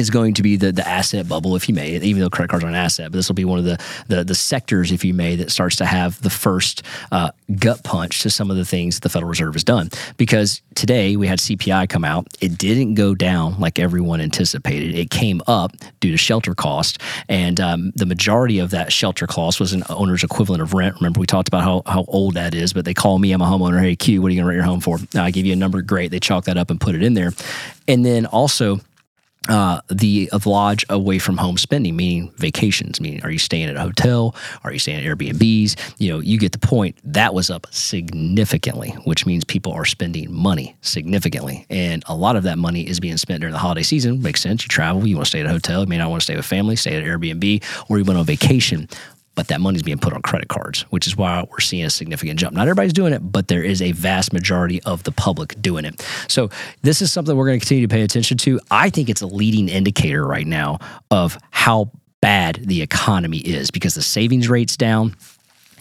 is 0.00 0.10
going 0.10 0.34
to 0.34 0.42
be 0.42 0.56
the 0.56 0.72
the 0.72 0.86
asset 0.86 1.28
bubble, 1.28 1.56
if 1.56 1.68
you 1.68 1.74
may, 1.74 1.96
even 1.96 2.20
though 2.20 2.30
credit 2.30 2.50
cards 2.50 2.64
are 2.64 2.68
an 2.68 2.74
asset. 2.74 3.10
But 3.10 3.18
this 3.18 3.28
will 3.28 3.34
be 3.34 3.44
one 3.44 3.58
of 3.58 3.64
the 3.64 3.78
the, 4.08 4.24
the 4.24 4.34
sectors, 4.34 4.92
if 4.92 5.04
you 5.04 5.14
may, 5.14 5.36
that 5.36 5.50
starts 5.50 5.76
to 5.76 5.86
have 5.86 6.20
the 6.22 6.30
first 6.30 6.82
uh, 7.12 7.30
gut 7.56 7.82
punch 7.84 8.22
to 8.22 8.30
some 8.30 8.50
of 8.50 8.56
the 8.56 8.64
things 8.64 9.00
the 9.00 9.08
Federal 9.08 9.28
Reserve 9.28 9.54
has 9.54 9.64
done. 9.64 9.90
Because 10.16 10.62
today 10.74 11.16
we 11.16 11.26
had 11.26 11.38
CPI 11.38 11.88
come 11.88 12.04
out, 12.04 12.26
it 12.40 12.58
didn't 12.58 12.94
go 12.94 13.14
down 13.14 13.58
like 13.58 13.78
everyone 13.78 14.20
anticipated. 14.20 14.94
It 14.94 15.10
came 15.10 15.40
up 15.46 15.72
due 16.00 16.10
to 16.10 16.16
shelter 16.16 16.54
cost, 16.54 17.00
and 17.28 17.60
um, 17.60 17.92
the 17.94 18.06
majority 18.06 18.58
of 18.58 18.70
that 18.70 18.92
shelter 18.92 19.26
cost 19.26 19.60
was 19.60 19.72
an 19.72 19.82
owner's 19.88 20.24
equivalent 20.24 20.62
of 20.62 20.74
rent. 20.74 20.96
Remember, 20.96 21.20
we 21.20 21.26
talked 21.26 21.48
about 21.48 21.62
how 21.62 21.82
how 21.86 22.04
old 22.08 22.34
that 22.34 22.54
is, 22.54 22.72
but 22.72 22.84
they 22.84 22.94
call 22.94 23.18
me, 23.18 23.32
I'm 23.32 23.42
a 23.42 23.46
homeowner. 23.46 23.80
Hey, 23.80 23.96
Q, 23.96 24.22
what 24.22 24.28
are 24.28 24.30
you 24.30 24.36
going 24.36 24.44
to 24.44 24.48
rent 24.48 24.56
your 24.56 24.64
home 24.64 24.80
for? 24.80 24.98
I 25.14 25.30
give 25.30 25.46
you 25.46 25.52
a 25.52 25.56
number, 25.56 25.82
great. 25.82 26.10
They 26.10 26.20
chalk 26.20 26.44
that 26.44 26.56
up 26.56 26.70
and 26.70 26.80
put 26.80 26.94
it 26.94 27.02
in 27.02 27.14
there, 27.14 27.32
and 27.86 28.04
then 28.04 28.26
also 28.26 28.80
uh, 29.48 29.80
the 29.88 30.28
of 30.32 30.46
lodge 30.46 30.84
away 30.88 31.18
from 31.18 31.36
home 31.36 31.58
spending, 31.58 31.96
meaning 31.96 32.30
vacations. 32.36 33.00
Meaning, 33.00 33.22
are 33.24 33.30
you 33.30 33.38
staying 33.38 33.68
at 33.68 33.76
a 33.76 33.80
hotel? 33.80 34.34
Are 34.64 34.72
you 34.72 34.78
staying 34.78 35.04
at 35.04 35.04
Airbnbs? 35.04 35.94
You 35.98 36.12
know, 36.12 36.20
you 36.20 36.38
get 36.38 36.52
the 36.52 36.58
point. 36.58 36.98
That 37.04 37.34
was 37.34 37.50
up 37.50 37.66
significantly, 37.70 38.90
which 39.04 39.26
means 39.26 39.44
people 39.44 39.72
are 39.72 39.84
spending 39.84 40.32
money 40.32 40.76
significantly, 40.80 41.66
and 41.70 42.02
a 42.06 42.14
lot 42.14 42.36
of 42.36 42.42
that 42.44 42.58
money 42.58 42.86
is 42.86 43.00
being 43.00 43.16
spent 43.16 43.40
during 43.40 43.52
the 43.52 43.58
holiday 43.58 43.82
season. 43.82 44.22
Makes 44.22 44.42
sense. 44.42 44.62
You 44.62 44.68
travel, 44.68 45.06
you 45.06 45.16
want 45.16 45.26
to 45.26 45.30
stay 45.30 45.40
at 45.40 45.46
a 45.46 45.50
hotel. 45.50 45.80
You 45.80 45.86
may 45.86 45.98
not 45.98 46.10
want 46.10 46.20
to 46.20 46.24
stay 46.24 46.36
with 46.36 46.46
family, 46.46 46.76
stay 46.76 46.96
at 46.96 47.04
Airbnb, 47.04 47.64
or 47.88 47.98
you 47.98 48.04
went 48.04 48.18
on 48.18 48.24
vacation 48.24 48.88
but 49.38 49.46
that 49.46 49.60
money's 49.60 49.84
being 49.84 49.98
put 49.98 50.12
on 50.12 50.20
credit 50.20 50.48
cards, 50.48 50.80
which 50.90 51.06
is 51.06 51.16
why 51.16 51.46
we're 51.48 51.60
seeing 51.60 51.84
a 51.84 51.90
significant 51.90 52.40
jump. 52.40 52.56
Not 52.56 52.62
everybody's 52.62 52.92
doing 52.92 53.12
it, 53.12 53.20
but 53.20 53.46
there 53.46 53.62
is 53.62 53.80
a 53.80 53.92
vast 53.92 54.32
majority 54.32 54.82
of 54.82 55.04
the 55.04 55.12
public 55.12 55.54
doing 55.62 55.84
it. 55.84 56.04
So 56.26 56.50
this 56.82 57.00
is 57.00 57.12
something 57.12 57.36
we're 57.36 57.46
going 57.46 57.60
to 57.60 57.64
continue 57.64 57.86
to 57.86 57.94
pay 57.94 58.02
attention 58.02 58.36
to. 58.38 58.58
I 58.72 58.90
think 58.90 59.08
it's 59.08 59.20
a 59.20 59.28
leading 59.28 59.68
indicator 59.68 60.26
right 60.26 60.44
now 60.44 60.80
of 61.12 61.38
how 61.52 61.92
bad 62.20 62.56
the 62.64 62.82
economy 62.82 63.38
is 63.38 63.70
because 63.70 63.94
the 63.94 64.02
savings 64.02 64.48
rate's 64.48 64.76
down 64.76 65.14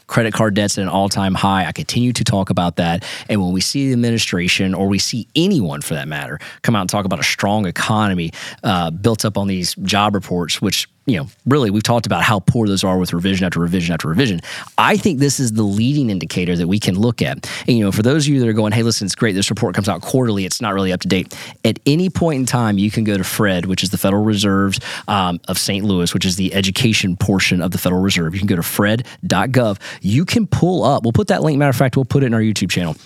credit 0.06 0.36
card 0.36 0.54
debt's 0.54 0.78
at 0.78 0.84
an 0.84 0.88
all 0.88 1.10
time 1.10 1.34
high. 1.34 1.66
I 1.66 1.72
continue 1.72 2.14
to 2.14 2.24
talk 2.24 2.52
about 2.52 2.76
that. 2.76 3.04
And 3.28 3.42
when 3.42 3.54
we 3.54 3.62
see 3.62 3.88
the 3.88 3.94
administration, 3.94 4.76
or 4.76 4.88
we 4.88 5.00
see 5.00 5.28
anyone 5.36 5.82
for 5.82 5.96
that 5.96 6.08
matter, 6.08 6.40
come 6.62 6.76
out 6.76 6.82
and 6.82 6.90
talk 6.92 7.06
about 7.06 7.20
a 7.20 7.24
strong 7.24 7.66
economy 7.66 8.32
uh, 8.64 8.92
built 8.92 9.26
up 9.26 9.36
on 9.36 9.48
these 9.48 9.74
job 9.76 10.14
reports, 10.14 10.62
which 10.62 10.88
you 11.08 11.18
know, 11.18 11.28
really, 11.46 11.72
we've 11.72 11.84
talked 11.84 12.06
about 12.06 12.22
how 12.22 12.42
poor 12.42 12.68
those 12.68 12.84
are 12.84 12.98
with 12.98 13.14
revision 13.14 13.46
after 13.46 13.62
revision 13.62 13.94
after 13.94 14.10
revision. 14.10 14.42
I 14.78 14.98
think 14.98 15.20
this 15.20 15.40
is 15.40 15.54
the 15.54 15.64
leading 15.64 16.10
indicator 16.10 16.58
that 16.58 16.68
we 16.68 16.80
can 16.80 17.00
look 17.00 17.22
at. 17.22 17.50
And, 17.66 17.78
you 17.78 17.86
know, 17.86 17.94
for 17.94 18.04
those 18.04 18.28
of 18.28 18.34
you 18.34 18.42
that 18.42 18.48
are 18.48 18.54
going, 18.54 18.74
hey, 18.74 18.84
listen, 18.84 19.06
it's 19.06 19.16
great. 19.16 19.34
This 19.34 19.50
report 19.50 19.74
comes 19.74 19.88
out 19.88 20.02
quarterly. 20.02 20.46
It's 20.46 20.62
not 20.62 20.74
really 20.74 20.92
up 20.92 21.00
to 21.02 21.08
date. 21.08 21.34
At 21.64 21.80
any 21.86 22.10
point 22.10 22.42
in 22.42 22.46
time, 22.46 22.78
you 22.78 22.92
can 22.92 23.06
go 23.06 23.18
to 23.18 23.24
Fred, 23.24 23.66
which 23.68 23.84
is 23.84 23.90
the 23.90 23.98
Federal 23.98 24.24
Reserves 24.24 24.82
um, 25.08 25.40
of 25.48 25.58
St. 25.58 25.86
Louis, 25.86 26.14
which 26.14 26.26
is 26.26 26.36
the 26.36 26.54
education 26.54 27.16
portion 27.16 27.62
of 27.62 27.72
the 27.72 27.78
Federal 27.78 28.02
Reserve. 28.02 28.34
You 28.34 28.40
can 28.40 28.48
go 28.48 28.58
to 28.58 28.64
fred.gov. 28.64 29.80
You 30.02 30.26
can 30.26 30.46
pull 30.46 30.84
up, 30.84 31.04
we'll 31.04 31.14
put 31.14 31.30
that 31.30 31.42
link, 31.42 31.58
matter 31.58 31.70
of 31.70 31.76
fact, 31.78 31.96
we'll 31.96 32.06
put 32.06 32.24
it 32.24 32.28
in 32.28 32.34
our 32.34 32.42
YouTube 32.42 32.70
channel 32.70 32.98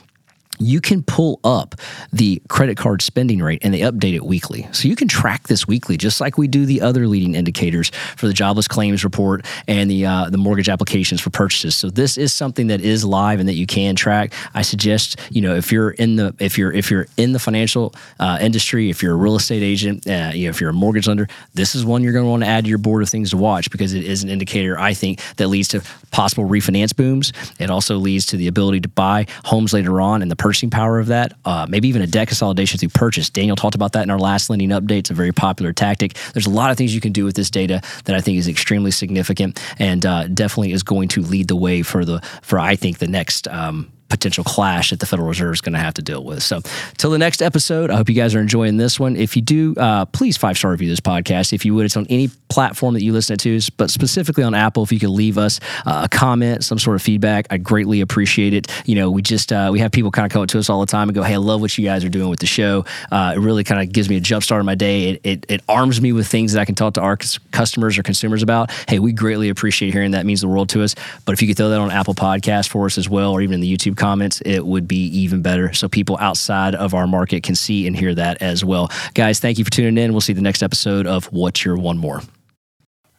you 0.62 0.82
can 0.82 1.04
pull 1.04 1.40
up 1.44 1.76
the 2.14 2.42
credit 2.50 2.78
card 2.78 3.02
spending 3.02 3.42
rate 3.42 3.60
and 3.64 3.74
they 3.74 3.80
update 3.80 4.14
it 4.14 4.24
weekly. 4.24 4.68
So 4.72 4.88
you 4.88 4.96
can 4.96 5.08
track 5.08 5.48
this 5.48 5.68
weekly, 5.68 5.98
just 5.98 6.22
like 6.22 6.38
we 6.38 6.48
do 6.48 6.66
the 6.66 6.82
other 6.82 7.08
leading 7.08 7.36
indicators 7.36 7.90
for 8.18 8.28
the 8.28 8.34
jobless 8.34 8.68
claims 8.68 9.04
report 9.04 9.46
and 9.68 9.90
the 9.90 10.06
uh, 10.06 10.30
the 10.30 10.38
mortgage 10.38 10.70
applications 10.70 11.22
for 11.22 11.30
purchases. 11.30 11.76
So 11.76 11.90
this 11.90 12.18
is 12.18 12.34
something 12.34 12.68
that 12.68 12.82
is 12.82 13.04
live 13.04 13.40
and 13.40 13.50
that 13.50 13.56
you 13.56 13.66
can 13.66 13.96
track. 13.96 14.34
I 14.54 14.62
suggest 14.62 15.20
you 15.30 15.42
know 15.42 15.56
if 15.56 15.72
you're 15.72 15.92
in 15.92 16.16
the 16.16 16.36
if 16.40 16.58
you're 16.58 16.72
if 16.72 16.92
you're 16.92 17.08
in 17.18 17.34
the 17.34 17.40
financial 17.40 17.94
uh, 18.20 18.38
industry, 18.42 18.90
if 18.90 19.02
you're 19.02 19.14
a 19.14 19.18
real 19.18 19.36
estate 19.36 19.64
agent, 19.64 20.08
uh, 20.08 20.32
you 20.34 20.46
know, 20.46 20.50
if 20.50 20.62
you're 20.62 20.70
a 20.70 20.74
mortgage 20.74 21.08
lender, 21.08 21.28
this 21.54 21.76
is 21.76 21.86
one 21.86 22.04
you're 22.04 22.14
going 22.14 22.26
to 22.26 22.30
want 22.30 22.44
to 22.44 22.50
add 22.50 22.66
to 22.66 22.70
your 22.70 22.78
board 22.78 23.04
of 23.04 23.10
things 23.10 23.32
to 23.32 23.38
watch 23.38 23.72
because 23.72 23.94
it 23.94 24.04
is 24.04 24.24
an 24.24 24.30
indicator 24.30 24.80
I 24.80 24.94
think 24.94 25.22
that 25.38 25.48
leads 25.48 25.70
to 25.70 25.82
possible 26.12 26.48
refinance 26.48 26.96
booms. 26.96 27.34
It 27.60 27.70
also 27.70 27.98
leads 27.98 28.26
to 28.28 28.38
the 28.38 28.48
ability 28.48 28.82
to 28.82 28.90
buy 28.90 29.28
homes 29.46 29.74
later 29.74 30.02
on 30.02 30.22
and 30.22 30.30
the 30.30 30.36
purchasing 30.52 30.70
power 30.70 31.00
of 31.00 31.08
that, 31.08 31.32
uh, 31.46 31.66
maybe 31.70 31.88
even 31.88 32.02
a 32.02 32.08
debt 32.08 32.28
consolidation 32.28 32.78
through 32.78 32.90
purchase. 32.90 33.30
Daniel 33.30 33.56
talked 33.56 33.74
about 33.74 33.94
that 33.94 34.04
in 34.04 34.10
our 34.10 34.20
last 34.20 34.50
lending 34.50 34.68
update. 34.72 35.00
It's 35.00 35.10
a 35.10 35.14
very 35.14 35.32
popular 35.32 35.72
tactic. 35.72 36.16
There's 36.34 36.46
a 36.46 36.50
lot 36.50 36.72
of 36.72 36.78
things 36.78 36.94
you 36.94 37.00
can 37.00 37.14
do 37.14 37.24
with 37.24 37.36
this 37.36 37.50
data 37.50 37.82
that 38.04 38.18
I 38.18 38.20
think 38.20 38.38
is 38.38 38.50
extremely 38.50 38.92
significant 38.92 39.64
and 39.80 40.06
uh, 40.06 40.28
definitely 40.28 40.74
is 40.74 40.84
going 40.84 41.08
to 41.10 41.22
lead 41.22 41.48
the 41.48 41.56
way 41.56 41.84
for 41.84 42.04
the 42.04 42.20
for 42.42 42.60
I 42.60 42.76
think 42.76 42.98
the 42.98 43.08
next. 43.08 43.48
Um, 43.48 43.94
potential 44.12 44.44
clash 44.44 44.92
that 44.92 45.00
the 45.00 45.06
Federal 45.06 45.28
Reserve 45.28 45.54
is 45.54 45.62
going 45.62 45.74
to 45.74 45.80
have 45.80 45.94
to 45.96 46.02
deal 46.02 46.24
with. 46.24 46.44
So, 46.44 46.62
till 46.98 47.10
the 47.10 47.18
next 47.18 47.42
episode, 47.42 47.90
I 47.90 47.96
hope 47.96 48.10
you 48.10 48.16
guys 48.16 48.36
are 48.36 48.40
enjoying 48.40 48.78
this 48.78 49.00
one. 49.00 49.16
If 49.16 49.36
you 49.36 49.42
do, 49.42 49.74
uh, 49.78 50.06
please 50.06 50.38
five 50.38 50.58
star 50.58 50.72
review 50.72 50.90
this 50.90 51.00
podcast. 51.00 51.54
If 51.54 51.66
you 51.66 51.74
would, 51.76 51.86
it's 51.86 51.98
on 51.98 52.06
any 52.10 52.30
platform 52.50 52.94
that 52.94 53.04
you 53.04 53.14
listen 53.14 53.38
to, 53.38 53.60
but 53.78 53.90
specifically 53.90 54.44
on 54.44 54.54
Apple, 54.54 54.84
if 54.84 54.92
you 54.92 55.00
could 55.00 55.10
leave 55.10 55.38
us 55.38 55.60
uh, 55.86 56.02
a 56.06 56.10
comment, 56.10 56.64
some 56.64 56.78
sort 56.78 56.96
of 56.96 57.02
feedback, 57.02 57.48
I 57.50 57.58
greatly 57.58 58.02
appreciate 58.02 58.54
it. 58.54 58.68
You 58.86 58.96
know, 58.96 59.10
we 59.10 59.22
just 59.22 59.52
uh, 59.52 59.70
we 59.72 59.80
have 59.80 59.92
people 59.92 60.12
kind 60.12 60.26
of 60.26 60.32
come 60.32 60.42
up 60.42 60.50
to 60.50 60.60
us 60.60 60.70
all 60.70 60.80
the 60.82 60.86
time 60.86 61.10
and 61.10 61.16
go, 61.16 61.24
"Hey, 61.24 61.34
I 61.34 61.38
love 61.38 61.62
what 61.62 61.78
you 61.78 61.86
guys 61.86 62.04
are 62.04 62.10
doing 62.10 62.30
with 62.30 62.40
the 62.40 62.46
show. 62.46 62.86
Uh, 63.12 63.34
it 63.36 63.40
really 63.40 63.64
kind 63.64 63.82
of 63.82 63.92
gives 63.92 64.10
me 64.10 64.18
a 64.18 64.20
jump 64.20 64.44
start 64.44 64.60
in 64.60 64.66
my 64.66 64.76
day. 64.76 65.10
It, 65.10 65.22
it, 65.24 65.46
it 65.50 65.62
arms 65.68 66.02
me 66.02 66.12
with 66.12 66.28
things 66.28 66.54
that 66.54 66.60
I 66.60 66.66
can 66.66 66.76
talk 66.76 66.96
to 66.96 67.02
our 67.02 67.18
customers 67.52 67.98
or 67.98 68.04
consumers 68.04 68.44
about. 68.44 68.72
Hey, 68.88 69.00
we 69.00 69.14
greatly 69.14 69.50
appreciate 69.50 69.94
hearing 69.94 70.12
that. 70.12 70.22
It 70.22 70.26
means 70.26 70.42
the 70.42 70.48
world 70.48 70.70
to 70.70 70.84
us. 70.84 70.96
But 71.26 71.34
if 71.34 71.42
you 71.42 71.48
could 71.48 71.58
throw 71.58 71.70
that 71.70 71.80
on 71.80 71.92
Apple 71.92 72.14
Podcast 72.14 72.70
for 72.70 72.86
us 72.86 72.98
as 72.98 73.10
well, 73.10 73.32
or 73.32 73.42
even 73.42 73.56
in 73.56 73.60
the 73.62 73.78
YouTube 73.78 73.98
comments, 74.02 74.42
it 74.46 74.66
would 74.66 74.88
be 74.88 75.06
even 75.06 75.42
better. 75.42 75.72
So 75.74 75.88
people 75.88 76.18
outside 76.20 76.74
of 76.74 76.94
our 76.96 77.06
market 77.06 77.44
can 77.44 77.56
see 77.56 77.86
and 77.86 77.96
hear 77.96 78.16
that 78.16 78.42
as 78.42 78.66
well. 78.66 78.92
Guys, 79.14 79.40
thank 79.40 79.60
you 79.60 79.64
for 79.64 79.72
tuning 79.72 80.04
in. 80.04 80.12
We'll 80.12 80.22
see 80.22 80.34
the 80.34 80.42
next 80.42 80.64
episode 80.64 81.06
of 81.06 81.26
What's 81.32 81.64
Your 81.64 81.78
One 81.78 82.00
More. 82.00 82.22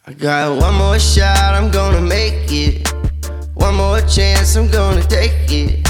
I 0.05 0.12
got 0.14 0.61
one 0.61 0.75
more 0.75 0.99
shot, 0.99 1.55
I'm 1.55 1.71
gonna 1.71 2.01
make 2.01 2.51
it. 2.51 2.92
One 3.55 3.77
more 3.77 4.01
chance, 4.01 4.57
I'm 4.57 4.68
gonna 4.68 5.05
take 5.05 5.51
it. 5.51 5.88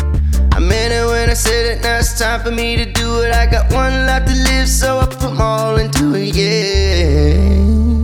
I 0.52 0.59
meant 0.59 0.92
it 0.92 1.07
when 1.07 1.31
I 1.31 1.35
said 1.35 1.78
it, 1.78 1.83
now 1.83 1.98
it's 1.98 2.18
time 2.18 2.42
for 2.42 2.50
me 2.50 2.76
to 2.76 2.85
do 2.85 3.22
it. 3.22 3.33
I 3.33 3.46
got 3.46 3.72
one 3.72 4.07
life 4.07 4.26
to 4.26 4.35
live, 4.35 4.68
so 4.68 4.98
I 5.00 5.07
put 5.07 5.33
my 5.33 5.44
all 5.44 5.76
into 5.76 6.14
it, 6.14 6.37
yeah. 6.37 8.02